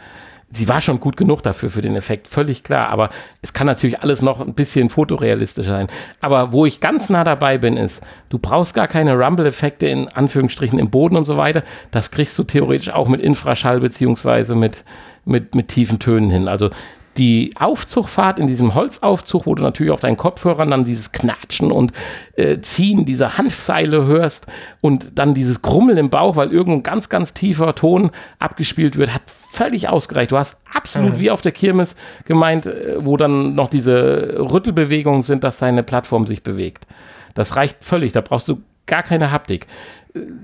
[0.51, 2.89] sie war schon gut genug dafür, für den Effekt, völlig klar.
[2.89, 3.09] Aber
[3.41, 5.87] es kann natürlich alles noch ein bisschen fotorealistischer sein.
[6.21, 10.79] Aber wo ich ganz nah dabei bin, ist, du brauchst gar keine Rumble-Effekte in Anführungsstrichen
[10.79, 11.63] im Boden und so weiter.
[11.91, 14.83] Das kriegst du theoretisch auch mit Infraschall beziehungsweise mit,
[15.25, 16.47] mit, mit tiefen Tönen hin.
[16.47, 16.69] Also
[17.17, 21.91] die Aufzugfahrt in diesem Holzaufzug, wo du natürlich auf deinen Kopfhörern dann dieses Knatschen und
[22.35, 24.47] äh, Ziehen dieser Hanfseile hörst
[24.81, 29.23] und dann dieses Grummeln im Bauch, weil irgendein ganz, ganz tiefer Ton abgespielt wird, hat
[29.51, 30.31] völlig ausgereicht.
[30.31, 31.19] Du hast absolut mhm.
[31.19, 31.95] wie auf der Kirmes
[32.25, 36.85] gemeint, äh, wo dann noch diese Rüttelbewegungen sind, dass deine Plattform sich bewegt.
[37.33, 39.67] Das reicht völlig, da brauchst du gar keine Haptik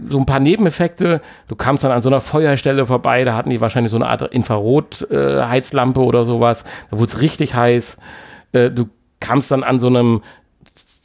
[0.05, 1.21] so ein paar Nebeneffekte.
[1.47, 4.21] Du kamst dann an so einer Feuerstelle vorbei, da hatten die wahrscheinlich so eine Art
[4.21, 6.63] Infrarotheizlampe äh, oder sowas.
[6.91, 7.97] Da wurde es richtig heiß.
[8.51, 10.21] Äh, du kamst dann an so einem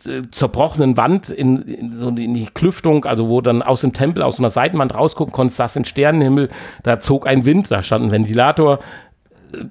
[0.06, 4.22] äh, zerbrochenen Wand in, in, so in die Klüftung, also wo dann aus dem Tempel,
[4.22, 6.48] aus so einer Seitenwand rausgucken konntest, das in Sternenhimmel,
[6.82, 8.80] da zog ein Wind, da stand ein Ventilator,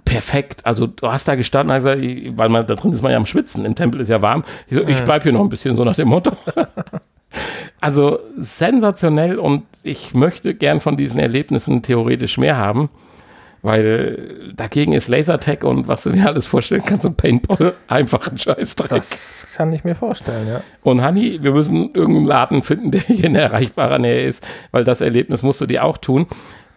[0.06, 0.66] perfekt.
[0.66, 3.66] Also du hast da gestanden, also, weil man da drin ist man ja am Schwitzen,
[3.66, 4.44] im Tempel ist ja warm.
[4.68, 6.32] Ich, so, ich bleib hier noch ein bisschen, so nach dem Motto.
[7.80, 12.90] Also sensationell und ich möchte gern von diesen Erlebnissen theoretisch mehr haben,
[13.62, 18.38] weil dagegen ist Lasertag und was du dir alles vorstellen kannst und Paintball einfach ein
[18.38, 18.90] Scheißdreck.
[18.90, 20.62] Das kann ich mir vorstellen, ja.
[20.84, 25.02] Und Hanni, wir müssen irgendeinen Laden finden, der hier in erreichbarer Nähe ist, weil das
[25.02, 26.28] Erlebnis musst du dir auch tun.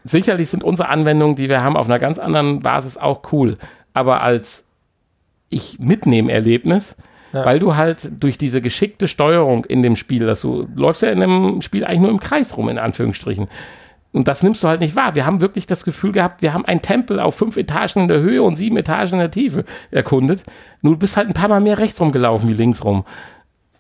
[0.05, 3.59] Sicherlich sind unsere Anwendungen, die wir haben, auf einer ganz anderen Basis auch cool,
[3.93, 4.65] aber als
[5.51, 6.95] ich mitnehme Erlebnis,
[7.33, 7.45] ja.
[7.45, 11.21] Weil du halt durch diese geschickte Steuerung in dem Spiel, dass du läufst ja in
[11.21, 13.49] dem Spiel eigentlich nur im Kreis rum, in Anführungsstrichen.
[14.13, 15.15] Und das nimmst du halt nicht wahr.
[15.15, 18.21] Wir haben wirklich das Gefühl gehabt, wir haben einen Tempel auf fünf Etagen in der
[18.21, 20.45] Höhe und sieben Etagen in der Tiefe erkundet.
[20.83, 23.05] Nur du bist halt ein paar Mal mehr rechts rumgelaufen wie links rum.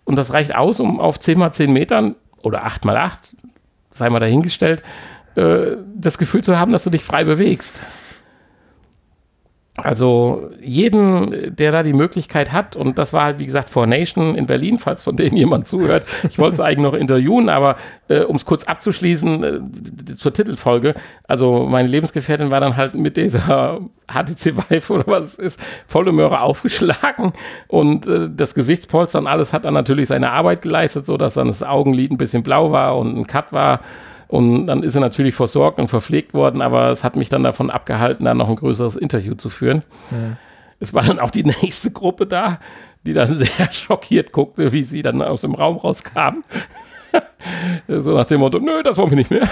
[0.05, 3.36] Und das reicht aus, um auf 10 mal 10 Metern oder 8 mal 8,
[3.90, 4.82] sei mal dahingestellt,
[5.34, 7.74] äh, das Gefühl zu haben, dass du dich frei bewegst.
[9.77, 14.35] Also jeden, der da die Möglichkeit hat, und das war halt, wie gesagt, For Nation
[14.35, 16.05] in Berlin, falls von denen jemand zuhört.
[16.29, 17.77] Ich wollte es eigentlich noch interviewen, aber
[18.09, 20.95] äh, um es kurz abzuschließen äh, zur Titelfolge,
[21.29, 26.12] also meine Lebensgefährtin war dann halt mit dieser HTC Vive oder was es ist, volle
[26.12, 27.33] Möhre aufgeschlagen.
[27.68, 31.47] Und äh, das Gesichtspolster und alles hat dann natürlich seine Arbeit geleistet, so dass dann
[31.47, 33.81] das Augenlid ein bisschen blau war und ein Cut war
[34.31, 37.68] und dann ist er natürlich versorgt und verpflegt worden, aber es hat mich dann davon
[37.68, 39.83] abgehalten, dann noch ein größeres Interview zu führen.
[40.12, 40.37] Ja.
[40.78, 42.61] Es war dann auch die nächste Gruppe da,
[43.05, 46.45] die dann sehr schockiert guckte, wie sie dann aus dem Raum rauskam.
[47.89, 49.49] so nach dem Motto, nö, das wollen wir nicht mehr.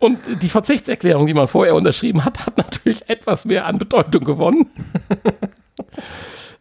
[0.00, 4.68] Und die Verzichtserklärung, die man vorher unterschrieben hat, hat natürlich etwas mehr an Bedeutung gewonnen.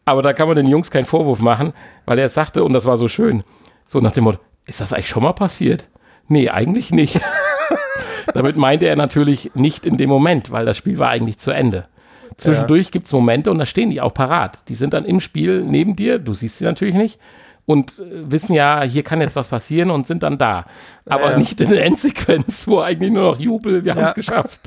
[0.05, 1.73] Aber da kann man den Jungs keinen Vorwurf machen,
[2.05, 3.43] weil er sagte, und das war so schön,
[3.87, 5.87] so nach dem Motto, ist das eigentlich schon mal passiert?
[6.27, 7.19] Nee, eigentlich nicht.
[8.33, 11.85] Damit meinte er natürlich nicht in dem Moment, weil das Spiel war eigentlich zu Ende.
[12.37, 12.91] Zwischendurch ja.
[12.91, 14.59] gibt es Momente und da stehen die auch parat.
[14.69, 17.19] Die sind dann im Spiel neben dir, du siehst sie natürlich nicht
[17.65, 20.65] und äh, wissen ja, hier kann jetzt was passieren und sind dann da.
[21.05, 21.37] Aber ja.
[21.37, 24.61] nicht in der Endsequenz, wo eigentlich nur noch Jubel, wir haben es geschafft.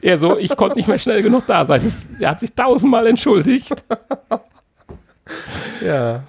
[0.00, 1.82] Er so, ich konnte nicht mehr schnell genug da sein.
[2.18, 3.84] er hat sich tausendmal entschuldigt.
[5.82, 6.22] Ja.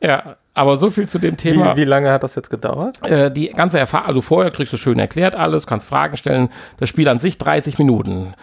[0.00, 1.76] Ja, aber so viel zu dem Thema.
[1.76, 3.02] Wie, wie lange hat das jetzt gedauert?
[3.02, 6.48] Äh, die ganze Erfahrung, also vorher kriegst du schön erklärt alles, kannst Fragen stellen.
[6.78, 8.34] Das Spiel an sich 30 Minuten.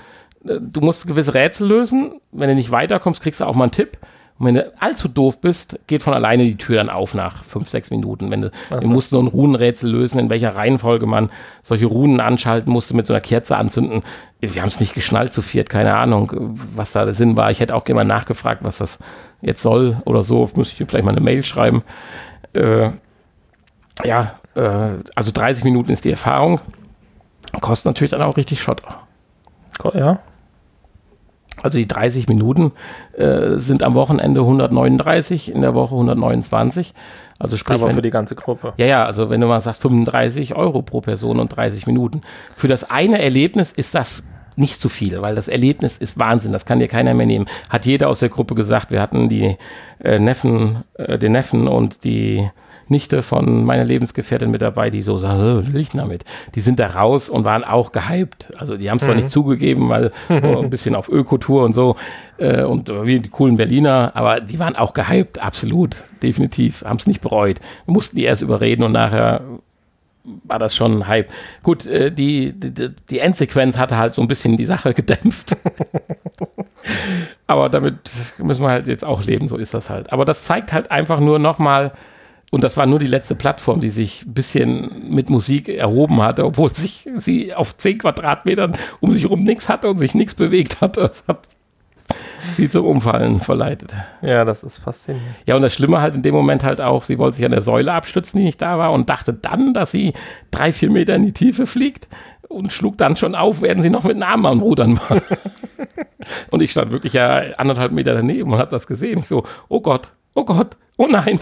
[0.45, 2.19] Äh, du musst gewisse Rätsel lösen.
[2.31, 3.97] Wenn du nicht weiterkommst, kriegst du auch mal einen Tipp.
[4.41, 7.69] Und wenn du allzu doof bist, geht von alleine die Tür dann auf nach fünf,
[7.69, 8.31] sechs Minuten.
[8.31, 11.29] Wenn du, du musst so ein Runenrätsel lösen, in welcher Reihenfolge man
[11.61, 14.01] solche Runen anschalten musste, mit so einer Kerze anzünden.
[14.39, 17.51] Wir haben es nicht geschnallt zu viert, keine Ahnung, was da der Sinn war.
[17.51, 18.97] Ich hätte auch gerne mal nachgefragt, was das
[19.41, 20.49] jetzt soll oder so.
[20.55, 21.83] Muss ich vielleicht mal eine Mail schreiben.
[22.53, 22.91] Äh,
[24.03, 26.59] ja, äh, also 30 Minuten ist die Erfahrung.
[27.59, 29.01] Kostet natürlich dann auch richtig Schotter.
[29.93, 30.19] Ja,
[31.63, 32.71] Also die 30 Minuten
[33.13, 36.93] äh, sind am Wochenende 139, in der Woche 129.
[37.39, 38.73] Also sprich, aber wenn, für die ganze Gruppe.
[38.77, 42.21] ja, ja, also wenn du mal sagst 35 Euro pro Person und 30 Minuten.
[42.55, 44.23] Für das eine Erlebnis ist das
[44.55, 47.45] nicht zu viel, weil das Erlebnis ist Wahnsinn, das kann dir keiner mehr nehmen.
[47.69, 49.57] Hat jeder aus der Gruppe gesagt, wir hatten die
[50.03, 52.49] äh, Neffen, äh, den Neffen und die
[52.91, 56.25] Nichte von meiner Lebensgefährtin mit dabei, die so sagen, "Hä, was will ich damit?
[56.55, 58.51] Die sind da raus und waren auch gehypt.
[58.57, 61.95] Also die haben es zwar nicht zugegeben, weil ein bisschen auf Ökotour und so
[62.37, 67.07] äh, und wie die coolen Berliner, aber die waren auch gehypt, absolut, definitiv, haben es
[67.07, 67.59] nicht bereut.
[67.85, 69.41] Wir mussten die erst überreden und nachher
[70.23, 71.29] war das schon ein Hype.
[71.63, 75.57] Gut, äh, die, die, die Endsequenz hatte halt so ein bisschen die Sache gedämpft.
[77.47, 77.97] Aber damit
[78.37, 80.11] müssen wir halt jetzt auch leben, so ist das halt.
[80.11, 81.91] Aber das zeigt halt einfach nur nochmal,
[82.51, 86.45] und das war nur die letzte Plattform, die sich ein bisschen mit Musik erhoben hatte,
[86.45, 90.81] obwohl sich sie auf 10 Quadratmetern um sich herum nichts hatte und sich nichts bewegt
[90.81, 91.01] hatte.
[91.01, 91.47] Das hat
[92.57, 93.93] sie zum Umfallen verleitet.
[94.21, 95.35] Ja, das ist faszinierend.
[95.45, 97.61] Ja, und das Schlimme halt in dem Moment halt auch, sie wollte sich an der
[97.61, 100.13] Säule abstützen, die nicht da war, und dachte dann, dass sie
[100.51, 102.07] drei, vier Meter in die Tiefe fliegt
[102.47, 105.21] und schlug dann schon auf, während sie noch mit den Armen am Rudern war.
[106.51, 109.19] und ich stand wirklich ja anderthalb Meter daneben und habe das gesehen.
[109.19, 111.39] Ich so, oh Gott, oh Gott, oh nein.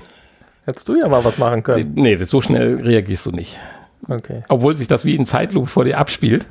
[0.66, 1.94] Hättest du ja mal was machen können.
[1.96, 3.60] Nee, so schnell reagierst du nicht.
[4.08, 4.44] Okay.
[4.48, 6.46] Obwohl sich das wie in Zeitlupe vor dir abspielt,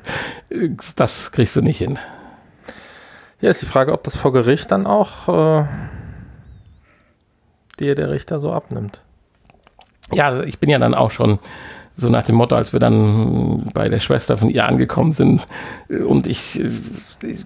[0.97, 1.99] das kriegst du nicht hin.
[3.41, 5.65] Ja, ist die Frage, ob das vor Gericht dann auch äh,
[7.79, 9.01] dir der Richter so abnimmt.
[10.13, 11.39] Ja, ich bin ja dann auch schon
[11.95, 15.47] so nach dem Motto, als wir dann bei der Schwester von ihr angekommen sind
[15.89, 16.71] äh, und ich, äh,
[17.23, 17.45] ich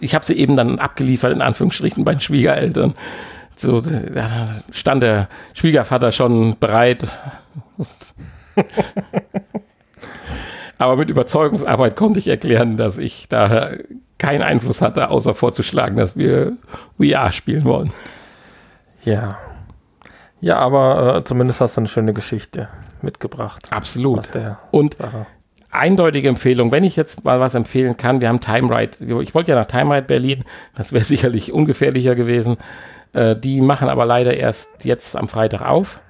[0.00, 2.94] ich habe sie eben dann abgeliefert in Anführungsstrichen bei den Schwiegereltern.
[3.56, 7.08] So, da stand der Schwiegervater schon bereit.
[10.78, 13.72] Aber mit Überzeugungsarbeit konnte ich erklären, dass ich da
[14.18, 16.56] keinen Einfluss hatte, außer vorzuschlagen, dass wir
[17.14, 17.92] Are spielen wollen.
[19.04, 19.38] Ja.
[20.40, 22.68] Ja, aber äh, zumindest hast du eine schöne Geschichte
[23.02, 23.68] mitgebracht.
[23.72, 24.18] Absolut.
[24.70, 25.26] Und Sache.
[25.70, 29.52] eindeutige Empfehlung, wenn ich jetzt mal was empfehlen kann, wir haben Time Ride, ich wollte
[29.52, 30.44] ja nach Time Ride Berlin,
[30.76, 32.56] das wäre sicherlich ungefährlicher gewesen.
[33.12, 36.00] Äh, die machen aber leider erst jetzt am Freitag auf.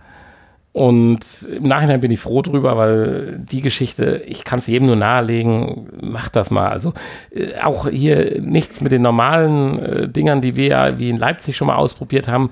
[0.73, 4.97] Und im Nachhinein bin ich froh drüber, weil die Geschichte, ich kann es jedem nur
[4.97, 6.69] nahelegen, macht das mal.
[6.69, 6.93] Also
[7.35, 11.57] äh, auch hier nichts mit den normalen äh, Dingern, die wir ja wie in Leipzig
[11.57, 12.51] schon mal ausprobiert haben.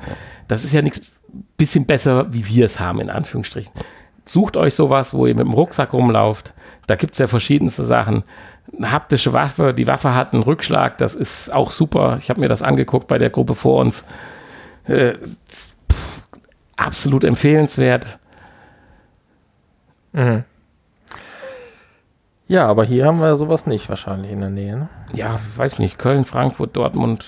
[0.48, 1.02] Das ist ja nichts
[1.56, 3.72] bisschen besser, wie wir es haben, in Anführungsstrichen.
[4.24, 6.52] Sucht euch sowas, wo ihr mit dem Rucksack rumlauft.
[6.86, 8.24] Da gibt es ja verschiedenste Sachen.
[8.76, 12.16] Eine haptische Waffe, die Waffe hat einen Rückschlag, das ist auch super.
[12.20, 14.04] Ich habe mir das angeguckt bei der Gruppe vor uns.
[14.86, 15.14] Äh,
[16.76, 18.18] absolut empfehlenswert.
[20.12, 20.44] Mhm.
[22.48, 24.76] Ja, aber hier haben wir sowas nicht wahrscheinlich in der Nähe.
[24.76, 24.88] Ne?
[25.12, 27.26] Ja, weiß nicht, Köln, Frankfurt, Dortmund,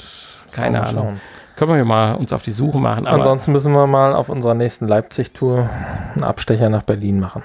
[0.53, 1.05] keine Ahnung.
[1.05, 1.21] schauen.
[1.57, 3.09] Können wir mal uns auf die Suche machen.
[3.09, 5.69] Aber Ansonsten müssen wir mal auf unserer nächsten Leipzig-Tour
[6.15, 7.43] einen Abstecher nach Berlin machen.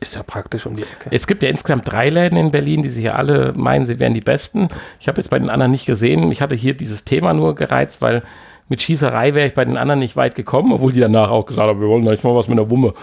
[0.00, 1.10] Ist ja praktisch um die Ecke.
[1.12, 4.14] Es gibt ja insgesamt drei Läden in Berlin, die sich ja alle meinen, sie wären
[4.14, 4.70] die besten.
[4.98, 6.32] Ich habe jetzt bei den anderen nicht gesehen.
[6.32, 8.24] Ich hatte hier dieses Thema nur gereizt, weil
[8.68, 11.68] mit Schießerei wäre ich bei den anderen nicht weit gekommen, obwohl die danach auch gesagt
[11.68, 12.94] haben, wir wollen eigentlich mal was mit der Wumme.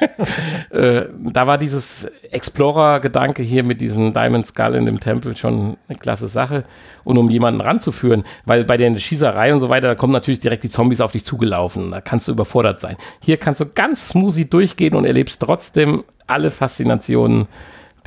[0.70, 5.98] äh, da war dieses Explorer-Gedanke hier mit diesem Diamond Skull in dem Tempel schon eine
[5.98, 6.64] klasse Sache.
[7.04, 10.64] Und um jemanden ranzuführen, weil bei der Schießerei und so weiter, da kommen natürlich direkt
[10.64, 11.90] die Zombies auf dich zugelaufen.
[11.90, 12.96] Da kannst du überfordert sein.
[13.20, 17.48] Hier kannst du ganz smoothie durchgehen und erlebst trotzdem alle Faszinationen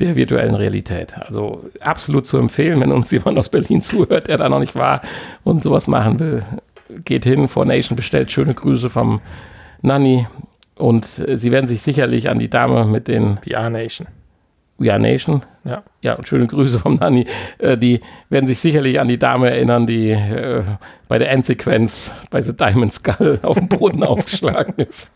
[0.00, 1.14] der virtuellen Realität.
[1.18, 5.02] Also absolut zu empfehlen, wenn uns jemand aus Berlin zuhört, der da noch nicht war
[5.44, 6.44] und sowas machen will.
[7.04, 9.20] Geht hin, Nation bestellt schöne Grüße vom
[9.82, 10.26] Nanny
[10.76, 14.06] und äh, sie werden sich sicherlich an die Dame mit den VR Nation.
[14.78, 15.82] We Are Nation, Ja.
[16.02, 17.26] ja, und schöne Grüße vom Nanny,
[17.58, 20.64] äh, die werden sich sicherlich an die Dame erinnern, die äh,
[21.08, 25.10] bei der Endsequenz bei The Diamond Skull auf dem Boden aufgeschlagen ist.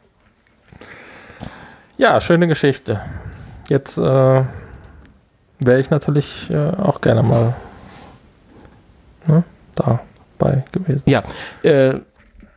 [1.99, 3.01] Ja, schöne Geschichte.
[3.69, 7.55] Jetzt äh, wäre ich natürlich äh, auch gerne mal
[9.27, 9.45] ne,
[10.41, 11.03] dabei gewesen.
[11.07, 11.23] Ja,
[11.63, 12.01] äh,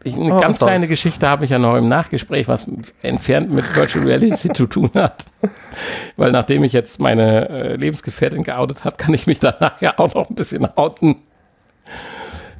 [0.05, 0.87] Ich, eine Oh, ganz kleine.
[0.87, 2.67] Geschichte habe ich ja noch im Nachgespräch, was
[3.01, 5.25] entfernt mit Virtual Reality zu tun hat.
[6.17, 10.13] Weil nachdem ich jetzt meine äh, Lebensgefährtin geoutet habe, kann ich mich danach ja auch
[10.13, 11.15] noch ein bisschen outen.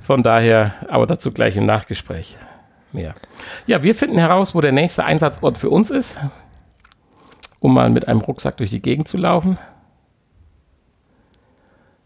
[0.02, 2.38] Von daher, aber dazu gleich im Nachgespräch
[2.94, 3.14] mehr.
[3.68, 6.18] Ja, wir finden heraus, wo der nächste Einsatzort für uns ist,
[7.60, 9.58] um mal mit einem Rucksack durch die Gegend zu laufen.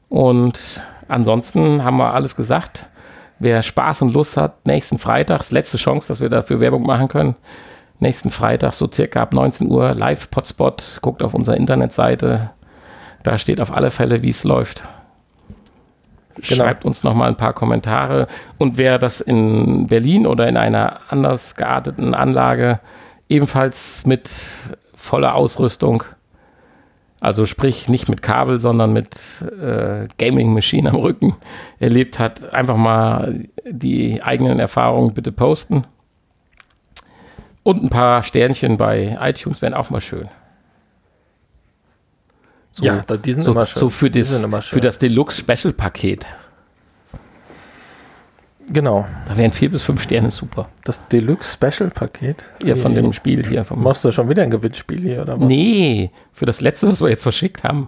[0.10, 2.88] Und ansonsten haben wir alles gesagt.
[3.40, 7.36] Wer Spaß und Lust hat, nächsten Freitags, letzte Chance, dass wir dafür Werbung machen können.
[8.00, 11.00] Nächsten Freitag, so circa ab 19 Uhr, live Potspot.
[11.02, 12.52] Guckt auf unserer Internetseite.
[13.24, 14.84] Da steht auf alle Fälle, wie es läuft.
[16.36, 16.64] Genau.
[16.64, 18.28] Schreibt uns noch mal ein paar Kommentare.
[18.58, 22.80] Und wer das in Berlin oder in einer anders gearteten Anlage
[23.30, 24.30] ebenfalls mit
[24.96, 26.04] voller Ausrüstung,
[27.20, 31.36] also sprich nicht mit Kabel, sondern mit äh, Gaming Machine am Rücken
[31.80, 35.86] erlebt hat, einfach mal die eigenen Erfahrungen bitte posten.
[37.64, 40.30] Und ein paar Sternchen bei iTunes wären auch mal schön.
[42.72, 43.80] So, Ja, die sind so, immer schön.
[43.80, 44.78] So für das, sind immer schön.
[44.78, 46.28] für das Deluxe Special Paket.
[48.70, 49.06] Genau.
[49.28, 50.68] Da wären vier bis fünf Sterne super.
[50.84, 52.44] Das Deluxe Special Paket.
[52.64, 53.64] Ja, von dem Spiel hier.
[53.64, 55.48] Vom Machst du schon wieder ein Gewinnspiel hier oder was?
[55.48, 57.88] nee, für das letzte, was wir jetzt verschickt haben.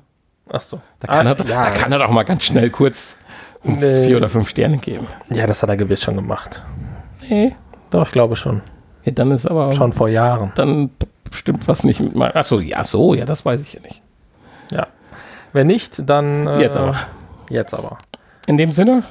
[0.52, 0.80] Ach so.
[1.02, 1.66] Da kann, Ah, er, doch- ja.
[1.66, 3.16] da kann er doch mal ganz schnell kurz
[3.64, 4.06] uns Nee.
[4.08, 5.08] vier oder fünf Sterne geben.
[5.30, 6.64] ja, das hat er gewiss schon gemacht.
[7.30, 7.56] Nee.
[7.90, 8.62] Doch, ich glaube schon.
[9.04, 10.54] Ja, dann ist aber Schon vor Jahren.
[10.56, 10.92] dann
[11.32, 12.32] stimmt was nicht mit meinem.
[12.36, 14.02] Achso, ja, so, ja, das weiß ich ja nicht.
[14.72, 14.88] Ja.
[15.52, 16.48] Wenn nicht, dann.
[16.48, 16.96] äh, Jetzt aber.
[17.50, 17.98] Jetzt aber.
[18.48, 19.04] In dem Sinne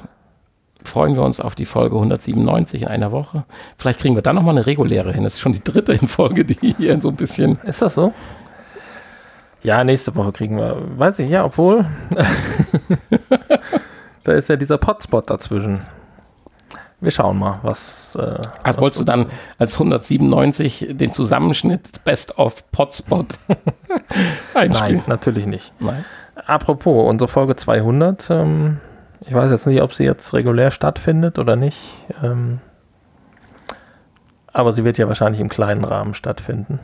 [0.83, 3.43] freuen wir uns auf die Folge 197 in einer Woche.
[3.77, 5.23] Vielleicht kriegen wir dann nochmal eine reguläre hin.
[5.23, 7.59] Das ist schon die dritte in Folge, die hier so ein bisschen.
[7.63, 8.13] Ist das so?
[9.61, 10.77] Ja, nächste Woche kriegen wir.
[10.97, 11.85] Weiß ich, ja, obwohl.
[14.23, 15.81] da ist ja dieser Potspot dazwischen.
[17.01, 18.15] Wir schauen mal, was.
[18.15, 19.27] Äh, Also was wolltest du dann
[19.57, 23.27] als 197 den Zusammenschnitt Best of Potspot
[24.53, 24.97] einspielen?
[24.97, 25.71] Nein, natürlich nicht.
[25.79, 26.03] Nein.
[26.45, 28.29] Apropos, unsere Folge 200.
[28.31, 28.77] Ähm,
[29.29, 31.79] ich weiß jetzt nicht, ob sie jetzt regulär stattfindet oder nicht.
[32.23, 32.59] Ähm,
[34.51, 36.79] aber sie wird ja wahrscheinlich im kleinen Rahmen stattfinden.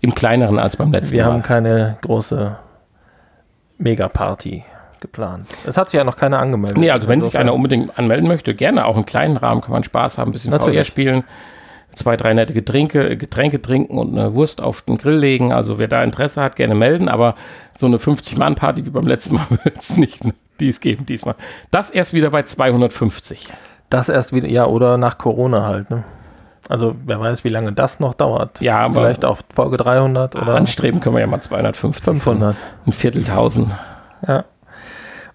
[0.00, 1.32] Im kleineren als beim letzten Wir Mal.
[1.32, 2.56] haben keine große
[3.78, 4.64] Megaparty
[5.00, 5.46] geplant.
[5.64, 6.78] Es hat sich ja noch keiner angemeldet.
[6.78, 9.70] Nee, also wenn sich Insofern- einer unbedingt anmelden möchte, gerne auch im kleinen Rahmen kann
[9.72, 10.86] man Spaß haben, ein bisschen VR Natürlich.
[10.88, 11.24] spielen,
[11.94, 15.52] zwei, drei nette Getränke, Getränke trinken und eine Wurst auf den Grill legen.
[15.52, 17.36] Also wer da Interesse hat, gerne melden, aber
[17.78, 20.24] so eine 50-Mann-Party wie beim letzten Mal wird es nicht
[20.60, 21.34] dies geben diesmal.
[21.70, 23.48] Das erst wieder bei 250.
[23.90, 25.90] Das erst wieder, ja, oder nach Corona halt.
[25.90, 26.04] Ne?
[26.68, 28.60] Also wer weiß, wie lange das noch dauert.
[28.60, 32.02] Ja, aber Vielleicht auf Folge 300 oder anstreben können wir ja mal 250.
[32.04, 32.66] 500.
[32.86, 33.70] Ein Vierteltausend.
[34.26, 34.44] Ja.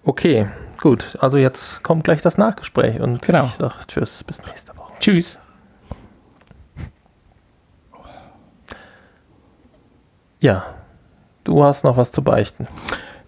[0.04, 0.48] Okay,
[0.80, 1.16] gut.
[1.20, 3.44] Also jetzt kommt gleich das Nachgespräch und Genau.
[3.44, 4.92] ich sage Tschüss, bis nächste Woche.
[5.00, 5.38] Tschüss.
[10.40, 10.64] Ja,
[11.44, 12.66] du hast noch was zu beichten.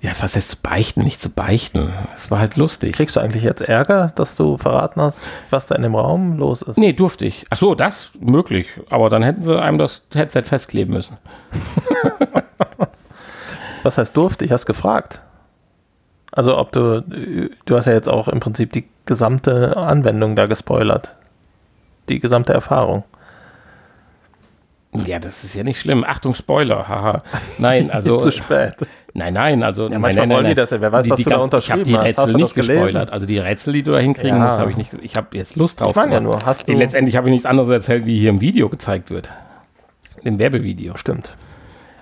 [0.04, 1.02] Ja, was heißt zu beichten?
[1.02, 1.90] Nicht zu beichten.
[2.14, 2.92] Es war halt lustig.
[2.92, 6.60] Kriegst du eigentlich jetzt Ärger, dass du verraten hast, was da in dem Raum los
[6.60, 6.76] ist?
[6.76, 7.46] Nee, durfte ich.
[7.48, 8.68] Ach so, das möglich.
[8.90, 11.16] Aber dann hätten sie einem das Headset festkleben müssen.
[13.82, 14.44] Was heißt durfte?
[14.44, 15.22] Ich hast gefragt.
[16.32, 17.02] Also ob du,
[17.64, 21.14] du hast ja jetzt auch im Prinzip die gesamte Anwendung da gespoilert.
[22.10, 23.04] Die gesamte Erfahrung.
[25.06, 26.04] Ja, das ist ja nicht schlimm.
[26.04, 26.88] Achtung, Spoiler.
[26.88, 27.22] Haha.
[27.56, 28.18] Nein, also.
[28.18, 28.76] Zu spät.
[29.16, 29.88] Nein, nein, also.
[29.88, 30.80] Ja, manchmal wollen die das ja.
[30.80, 32.04] Wer weiß, was du da unterschrieben ich hab die hast.
[32.04, 32.82] Rätsel Hast du nicht gelesen?
[32.82, 33.10] gespoilert.
[33.12, 34.44] Also die Rätsel, die du da hinkriegen Ja.
[34.46, 34.90] musst, habe ich nicht.
[35.02, 35.90] Ich habe jetzt Lust drauf.
[35.90, 36.72] Ich meine ja nur, hast du.
[36.72, 39.30] Letztendlich habe ich nichts anderes erzählt, wie hier im Video gezeigt wird.
[40.24, 40.96] Im Werbevideo.
[40.96, 41.36] Stimmt.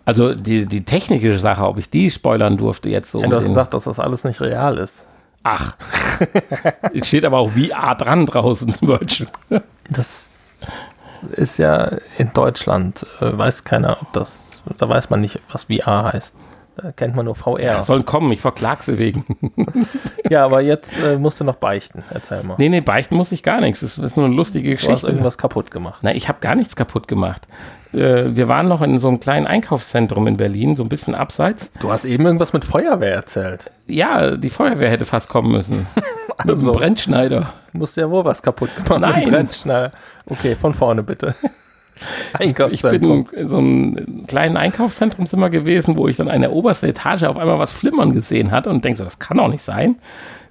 [0.06, 3.20] Also die, die technische Sache, ob ich die spoilern durfte jetzt so.
[3.20, 5.06] Ja, du hast gesagt, dass das alles nicht real ist.
[5.42, 5.74] Ach.
[6.94, 8.74] Es steht aber auch VR dran draußen.
[8.80, 9.28] Virtual.
[9.90, 10.96] Das
[11.32, 16.12] ist ja in Deutschland, äh, weiß keiner, ob das, da weiß man nicht, was VR
[16.12, 16.34] heißt.
[16.76, 17.60] Da kennt man nur VR.
[17.60, 19.24] Ja, Ja, sollen kommen, ich verklag sie wegen.
[20.34, 22.02] aber jetzt äh, musst du noch beichten.
[22.10, 22.54] Erzähl mal.
[22.58, 23.80] Nee, nee, beichten muss ich gar nichts.
[23.80, 25.06] Das ist nur eine lustige du hast Geschichte.
[25.08, 26.02] irgendwas kaputt gemacht.
[26.02, 27.46] Nein, ich habe gar nichts kaputt gemacht.
[27.92, 31.70] Äh, wir waren noch in so einem kleinen Einkaufszentrum in Berlin, so ein bisschen abseits.
[31.80, 33.70] Du hast eben irgendwas mit Feuerwehr erzählt.
[33.86, 35.86] Ja, die Feuerwehr hätte fast kommen müssen.
[36.44, 36.72] Mit Also.
[36.72, 37.52] dem Brennschneider.
[37.72, 39.20] Du musst ja wohl was kaputt gemacht Nein.
[39.24, 39.90] mit Brennschnell.
[40.26, 41.34] Okay, von vorne bitte.
[42.38, 43.24] Ich Einkaufszentrum.
[43.24, 46.86] bin in so einem kleinen Einkaufszentrum sind wir gewesen, wo ich dann an der obersten
[46.86, 49.96] Etage auf einmal was flimmern gesehen hatte und denk so, das kann doch nicht sein.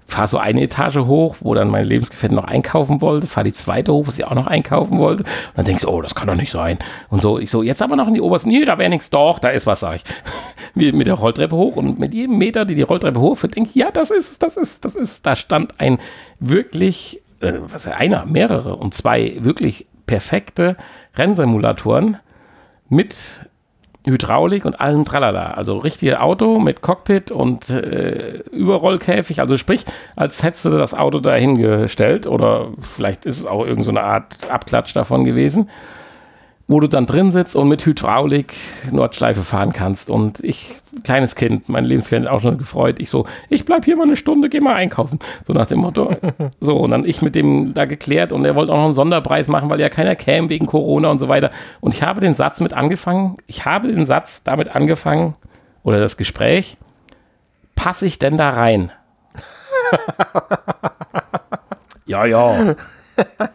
[0.07, 3.93] Fahr so eine Etage hoch, wo dann meine Lebensgefährtin noch einkaufen wollte, fahr die zweite
[3.93, 5.23] hoch, wo sie auch noch einkaufen wollte.
[5.23, 6.79] Und dann denkst du, oh, das kann doch nicht sein.
[7.09, 9.39] Und so, ich so, jetzt aber noch in die obersten, nee, da wäre nichts, doch,
[9.39, 10.03] da ist was, sag ich.
[10.73, 13.91] Mit der Rolltreppe hoch und mit jedem Meter, die die Rolltreppe hochführt, denk ich, ja,
[13.91, 15.25] das ist das ist, das ist.
[15.25, 15.99] Da stand ein
[16.39, 20.77] wirklich äh, was einer, mehrere und zwei wirklich perfekte
[21.15, 22.17] Rennsimulatoren
[22.89, 23.15] mit
[24.05, 25.51] Hydraulik und allem Tralala.
[25.51, 29.39] Also richtiges Auto mit Cockpit und äh, Überrollkäfig.
[29.39, 29.85] Also sprich,
[30.15, 34.95] als hättest du das Auto dahingestellt oder vielleicht ist es auch irgendeine so Art Abklatsch
[34.95, 35.69] davon gewesen
[36.71, 38.53] wo du dann drin sitzt und mit Hydraulik
[38.91, 40.09] Nordschleife fahren kannst.
[40.09, 42.99] Und ich, kleines Kind, mein Lebensgefährtin auch schon gefreut.
[42.99, 45.19] Ich so, ich bleib hier mal eine Stunde, geh mal einkaufen.
[45.45, 46.15] So nach dem Motto.
[46.61, 49.49] so, und dann ich mit dem da geklärt und er wollte auch noch einen Sonderpreis
[49.49, 51.51] machen, weil ja keiner käme wegen Corona und so weiter.
[51.81, 55.35] Und ich habe den Satz mit angefangen, ich habe den Satz damit angefangen,
[55.83, 56.77] oder das Gespräch,
[57.75, 58.91] passe ich denn da rein?
[62.05, 62.75] ja, ja.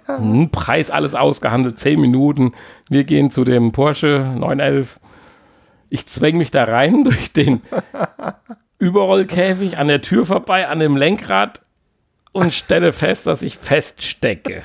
[0.07, 2.53] Hm, Preis alles ausgehandelt, 10 Minuten.
[2.89, 5.01] Wir gehen zu dem Porsche 911.
[5.89, 7.62] Ich zwäng mich da rein durch den
[8.78, 11.62] Überrollkäfig an der Tür vorbei, an dem Lenkrad
[12.32, 14.62] und stelle fest, dass ich feststecke.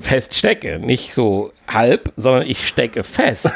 [0.00, 3.50] Feststecke, nicht so halb, sondern ich stecke fest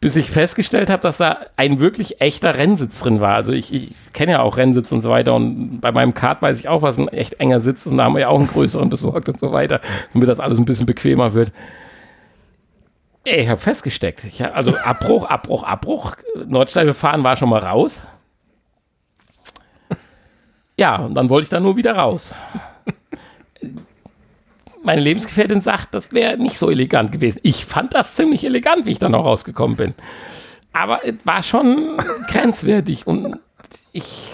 [0.00, 3.34] bis ich festgestellt habe, dass da ein wirklich echter Rennsitz drin war.
[3.34, 6.58] Also ich, ich kenne ja auch Rennsitz und so weiter und bei meinem Kart weiß
[6.60, 8.48] ich auch, was ein echt enger Sitz ist und da haben wir ja auch einen
[8.48, 9.80] größeren besorgt und so weiter,
[10.12, 11.52] damit das alles ein bisschen bequemer wird.
[13.24, 14.24] Ey, ich habe festgesteckt.
[14.24, 16.14] Ich hab, also Abbruch, Abbruch, Abbruch.
[16.46, 18.06] Nordschleife fahren war schon mal raus.
[20.76, 22.32] Ja, und dann wollte ich da nur wieder raus
[24.88, 27.40] meine Lebensgefährtin sagt, das wäre nicht so elegant gewesen.
[27.42, 29.92] Ich fand das ziemlich elegant, wie ich dann noch rausgekommen bin.
[30.72, 33.36] Aber es war schon grenzwertig und
[33.92, 34.32] ich,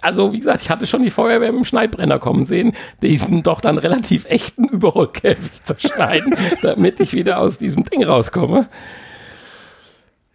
[0.00, 3.60] also wie gesagt, ich hatte schon die Feuerwehr mit dem Schneidbrenner kommen sehen, diesen doch
[3.60, 8.68] dann relativ echten Überrollkäfig zerschneiden, damit ich wieder aus diesem Ding rauskomme.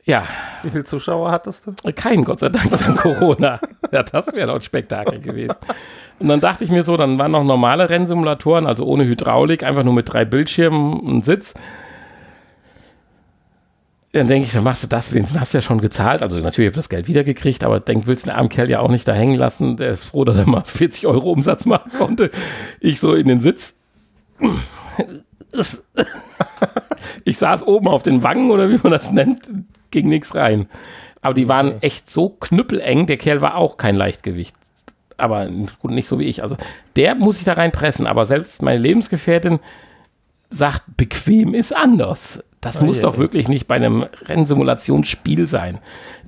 [0.06, 0.24] Ja.
[0.64, 1.74] Wie viele Zuschauer hattest du?
[1.96, 3.60] Kein, Gott sei Dank, wegen Corona.
[3.92, 5.56] Ja, das wäre doch ein Spektakel gewesen.
[6.20, 9.84] Und dann dachte ich mir so, dann waren noch normale Rennsimulatoren, also ohne Hydraulik, einfach
[9.84, 11.54] nur mit drei Bildschirmen und Sitz.
[14.14, 16.22] Dann denke ich, dann machst du das, wenigstens hast du ja schon gezahlt.
[16.22, 18.82] Also natürlich habe ich das Geld wiedergekriegt, aber denk, willst du den armen Kerl ja
[18.82, 19.78] auch nicht da hängen lassen.
[19.78, 22.30] Der ist froh, dass er mal 40 Euro Umsatz machen konnte.
[22.82, 23.76] Ich so in den Sitz.
[27.26, 29.42] ich saß oben auf den Wangen oder wie man das nennt,
[29.92, 30.68] ging nichts rein.
[31.22, 33.06] Aber die waren echt so knüppeleng.
[33.06, 34.56] Der Kerl war auch kein Leichtgewicht
[35.22, 35.48] aber
[35.82, 36.44] gut, nicht so wie ich.
[36.44, 36.58] Also
[36.96, 39.60] der muss sich da reinpressen, aber selbst meine Lebensgefährtin
[40.50, 42.44] sagt, bequem ist anders.
[42.60, 43.20] Das oh, muss je, doch je.
[43.20, 45.80] wirklich nicht bei einem Rennsimulationsspiel sein.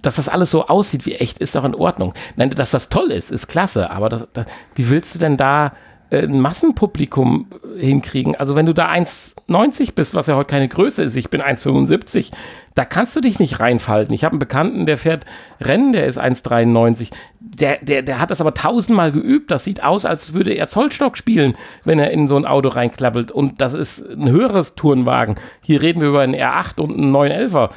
[0.02, 2.14] Dass das alles so aussieht wie echt, ist doch in Ordnung.
[2.36, 5.74] Nein, dass das toll ist, ist klasse, aber das, das, wie willst du denn da
[6.22, 7.48] ein Massenpublikum
[7.78, 8.36] hinkriegen?
[8.36, 12.32] Also wenn du da 1,90 bist, was ja heute keine Größe ist, ich bin 1,75,
[12.76, 14.14] da kannst du dich nicht reinfalten.
[14.14, 15.26] Ich habe einen Bekannten, der fährt
[15.62, 17.12] Rennen, der ist 1,93.
[17.40, 19.52] Der, der, der hat das aber tausendmal geübt.
[19.52, 23.32] Das sieht aus, als würde er Zollstock spielen, wenn er in so ein Auto reinklappelt.
[23.32, 25.36] Und das ist ein höheres Tourenwagen.
[25.62, 27.70] Hier reden wir über einen R8 und einen 911er.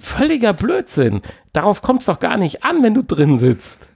[0.00, 1.22] Völliger Blödsinn.
[1.52, 3.88] Darauf kommt es doch gar nicht an, wenn du drin sitzt.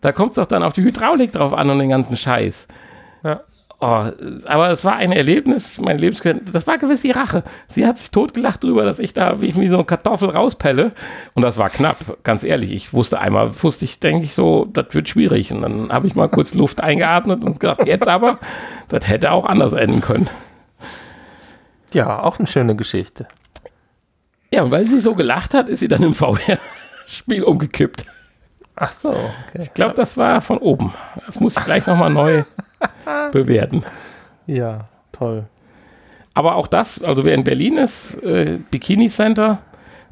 [0.00, 2.66] Da kommt es doch dann auf die Hydraulik drauf an und den ganzen Scheiß.
[3.26, 3.40] Ja.
[3.78, 4.06] Oh,
[4.46, 7.44] aber es war ein Erlebnis, mein Lebensgefährtin, das war gewiss die Rache.
[7.68, 10.92] Sie hat sich totgelacht drüber, dass ich da wie ich mir so eine Kartoffel rauspelle.
[11.34, 12.72] Und das war knapp, ganz ehrlich.
[12.72, 15.52] Ich wusste einmal, wusste ich, denke ich so, das wird schwierig.
[15.52, 18.38] Und dann habe ich mal kurz Luft eingeatmet und gedacht, jetzt aber,
[18.88, 20.30] das hätte auch anders enden können.
[21.92, 23.28] Ja, auch eine schöne Geschichte.
[24.50, 28.06] Ja, weil sie so gelacht hat, ist sie dann im VR-Spiel umgekippt.
[28.74, 29.62] Ach so, okay.
[29.62, 30.94] Ich glaube, das war von oben.
[31.26, 32.44] Das muss ich gleich nochmal neu
[33.32, 33.84] bewerten.
[34.46, 35.46] Ja, toll.
[36.34, 39.58] Aber auch das, also wer in Berlin ist, äh, Bikini Center,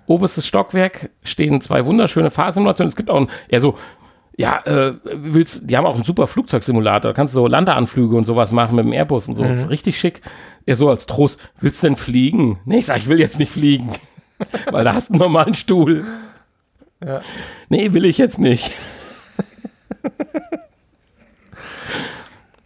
[0.06, 2.88] oberstes Stockwerk, stehen zwei wunderschöne Fahrsimulationen.
[2.88, 3.76] Es gibt auch ein, eher so,
[4.36, 7.12] ja, äh, willst, die haben auch einen super Flugzeugsimulator.
[7.12, 9.44] Da kannst du so Landeanflüge und sowas machen mit dem Airbus und so.
[9.44, 9.64] Mhm.
[9.64, 10.22] richtig schick.
[10.66, 12.58] Eher so als Trost, willst du denn fliegen?
[12.64, 13.92] Nee, ich sag, ich will jetzt nicht fliegen.
[14.70, 16.04] Weil da hast du einen normalen Stuhl.
[17.04, 17.20] Ja.
[17.68, 18.72] Nee, will ich jetzt nicht.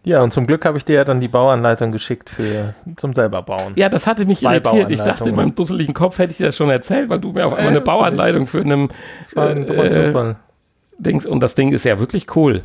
[0.08, 3.42] Ja, und zum Glück habe ich dir ja dann die Bauanleitung geschickt für zum selber
[3.42, 3.74] bauen.
[3.76, 4.90] Ja, das hatte mich Zwei irritiert.
[4.90, 7.46] Ich dachte, in meinem dusseligen Kopf hätte ich dir das schon erzählt, weil du mir
[7.46, 8.88] auf einmal eine Bauanleitung für einen
[9.18, 10.34] das war ein äh.
[10.96, 12.62] Dings und das Ding ist ja wirklich cool.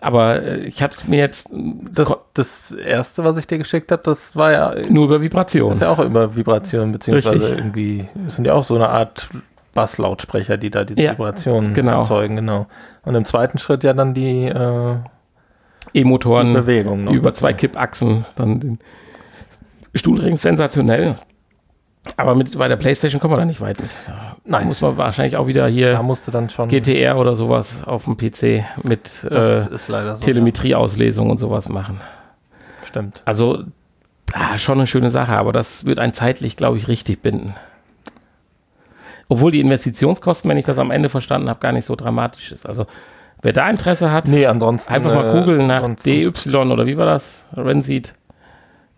[0.00, 1.48] Aber äh, ich habe es mir jetzt.
[1.50, 4.74] Das, das erste, was ich dir geschickt habe, das war ja.
[4.88, 5.70] Nur über Vibration.
[5.70, 7.58] Das ist ja auch über Vibration, beziehungsweise Richtig.
[7.58, 8.08] irgendwie.
[8.24, 9.28] Das sind ja auch so eine Art
[9.74, 11.98] Basslautsprecher, die da diese ja, Vibrationen genau.
[11.98, 12.66] erzeugen, genau.
[13.04, 14.46] Und im zweiten Schritt ja dann die.
[14.46, 14.96] Äh,
[15.94, 18.78] E-Motoren über zwei Kippachsen, dann den
[19.94, 21.16] Stuhlring sensationell.
[22.16, 23.78] Aber mit, bei der Playstation kommen wir da nicht weit.
[24.44, 24.62] Nein.
[24.62, 28.04] Da muss man wahrscheinlich auch wieder hier da musste dann schon GTR oder sowas auf
[28.04, 31.32] dem PC mit äh, so, Telemetrieauslesung ja.
[31.32, 32.00] und sowas machen.
[32.84, 33.22] Stimmt.
[33.26, 33.64] Also
[34.32, 37.54] ah, schon eine schöne Sache, aber das wird ein zeitlich, glaube ich, richtig binden.
[39.28, 42.66] Obwohl die Investitionskosten, wenn ich das am Ende verstanden habe, gar nicht so dramatisch ist.
[42.66, 42.86] Also
[43.42, 47.44] wer da Interesse hat, nee, ansonsten, einfach mal googeln nach DY oder wie war das?
[47.56, 48.14] Renseed,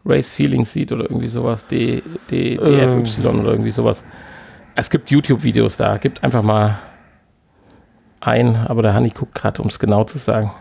[0.05, 3.40] Race Feeling Seed oder irgendwie sowas, D, D, DFY ähm.
[3.40, 4.03] oder irgendwie sowas.
[4.74, 6.78] Es gibt YouTube-Videos da, gibt einfach mal
[8.20, 10.53] ein, aber der Hanni guckt gerade, um es genau zu sagen.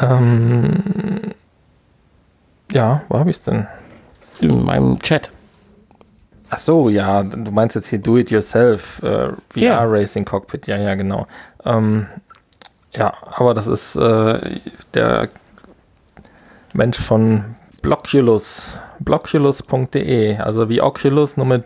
[0.00, 1.34] Ähm,
[2.72, 3.66] ja, wo habe ich es denn?
[4.40, 5.30] In meinem Chat.
[6.54, 9.84] Ach so, ja, du meinst jetzt hier Do-It-Yourself äh, VR ja.
[9.84, 11.26] Racing Cockpit, ja, ja, genau.
[11.64, 12.08] Ähm,
[12.92, 14.60] ja, aber das ist äh,
[14.92, 15.30] der
[16.74, 21.64] Mensch von Blockulus, blockulus.de, also wie Oculus, nur mit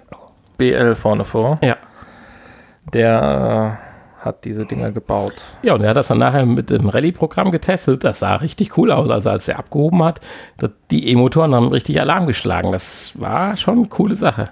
[0.57, 1.59] BL vorne vor.
[1.63, 1.79] Ja.
[2.93, 3.81] Der
[4.23, 5.47] äh, hat diese Dinger gebaut.
[5.63, 8.05] Ja, und er hat das dann nachher mit dem Rallye-Programm getestet.
[8.05, 9.11] Das sah richtig cool aus.
[9.11, 10.21] Also als er abgehoben hat,
[10.93, 12.71] die E-Motoren haben richtig Alarm geschlagen.
[12.71, 14.51] Das war schon eine coole Sache.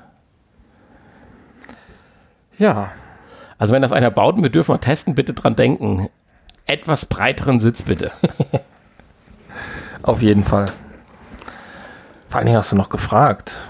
[2.58, 2.92] Ja.
[3.58, 6.08] Also wenn das einer baut und wir dürfen mal testen, bitte dran denken.
[6.66, 8.10] Etwas breiteren Sitz bitte.
[10.02, 10.66] Auf jeden Fall.
[12.28, 13.60] Vor allen Dingen hast du noch gefragt.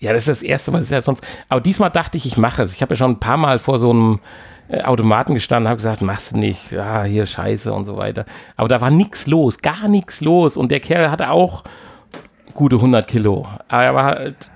[0.00, 1.24] Ja, das ist das erste Mal, das ist ja sonst.
[1.48, 2.74] Aber diesmal dachte ich, ich mache es.
[2.74, 4.20] Ich habe ja schon ein paar Mal vor so einem
[4.68, 8.24] äh, Automaten gestanden, habe gesagt, machst du nicht, ja, hier scheiße und so weiter.
[8.56, 10.56] Aber da war nichts los, gar nichts los.
[10.56, 11.64] Und der Kerl hatte auch
[12.54, 13.46] gute 100 Kilo.
[13.68, 14.50] Aber er war halt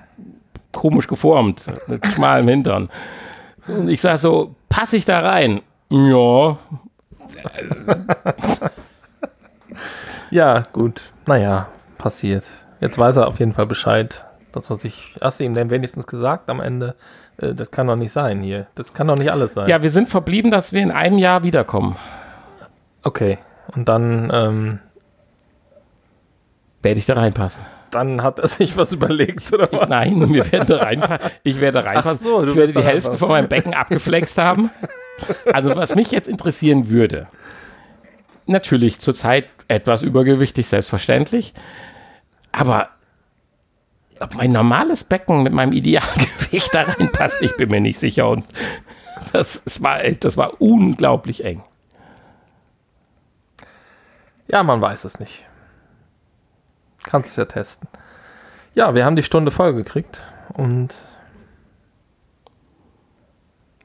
[0.78, 2.88] komisch geformt, mit schmalem Hintern.
[3.66, 5.60] Und ich sage so, passe ich da rein?
[5.90, 6.56] Ja.
[10.30, 11.02] ja, gut.
[11.26, 11.66] Naja,
[11.98, 12.48] passiert.
[12.80, 14.24] Jetzt weiß er auf jeden Fall Bescheid.
[14.52, 16.94] Das, was ich, hast du ihm denn wenigstens gesagt am Ende?
[17.38, 18.68] Äh, das kann doch nicht sein hier.
[18.76, 19.68] Das kann doch nicht alles sein.
[19.68, 21.96] Ja, wir sind verblieben, dass wir in einem Jahr wiederkommen.
[23.02, 23.38] Okay.
[23.74, 24.78] Und dann ähm,
[26.82, 29.89] werde ich da reinpassen dann hat er sich was überlegt, oder was?
[29.89, 31.30] Nein, wir werden da reinfahren.
[31.43, 32.18] Ich werde reinfahren.
[32.18, 34.70] So, ich werde die Hälfte von meinem Becken abgeflext haben.
[35.53, 37.26] Also, was mich jetzt interessieren würde,
[38.47, 41.55] natürlich zurzeit etwas übergewichtig, selbstverständlich.
[42.53, 42.89] Aber
[44.20, 48.28] ob mein normales Becken mit meinem Idealgewicht da reinpasst, ich bin mir nicht sicher.
[48.28, 48.47] Und
[49.32, 51.62] das, das, war, das war unglaublich eng.
[54.49, 55.45] Ja, man weiß es nicht.
[57.09, 57.88] Kannst es ja testen.
[58.74, 60.20] Ja, wir haben die Stunde voll gekriegt
[60.52, 60.94] und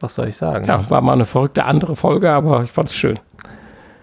[0.01, 0.65] was soll ich sagen?
[0.65, 3.17] Ja, war mal eine verrückte andere Folge, aber ich fand es schön.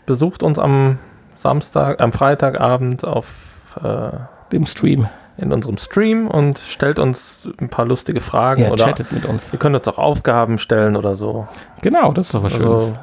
[0.07, 0.99] Besucht uns am
[1.35, 4.11] Samstag, am Freitagabend auf äh,
[4.53, 5.09] dem Stream.
[5.37, 9.51] In unserem Stream und stellt uns ein paar lustige Fragen ja, oder chattet mit uns.
[9.53, 11.47] Ihr könnt uns auch Aufgaben stellen oder so.
[11.83, 12.99] Genau, das ist doch was also, Schönes.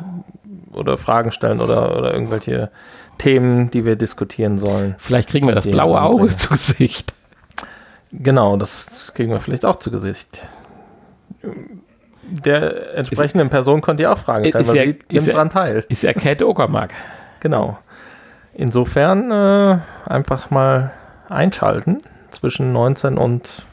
[0.77, 2.69] Oder Fragen stellen oder, oder irgendwelche
[3.17, 4.95] Themen, die wir diskutieren sollen.
[4.99, 7.13] Vielleicht kriegen wir das blaue Auge zu Gesicht.
[8.11, 10.45] Genau, das kriegen wir vielleicht auch zu Gesicht.
[12.23, 15.85] Der entsprechenden ist, Person könnt ihr auch Fragen stellen, weil ja, sie nimmt dran teil.
[15.89, 16.93] Ist ja Käthe Uckermark.
[17.39, 17.77] Genau.
[18.53, 20.91] Insofern äh, einfach mal
[21.29, 22.01] einschalten
[22.31, 23.65] zwischen 19 und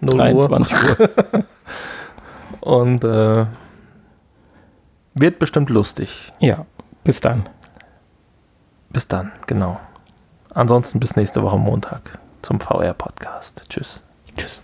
[0.00, 1.00] 0 23 Uhr.
[1.00, 1.44] Uhr.
[2.60, 3.46] und äh,
[5.14, 6.32] wird bestimmt lustig.
[6.40, 6.66] Ja,
[7.04, 7.48] bis dann.
[8.90, 9.80] Bis dann, genau.
[10.54, 13.64] Ansonsten bis nächste Woche Montag zum VR-Podcast.
[13.68, 14.02] Tschüss.
[14.36, 14.60] Tschüss.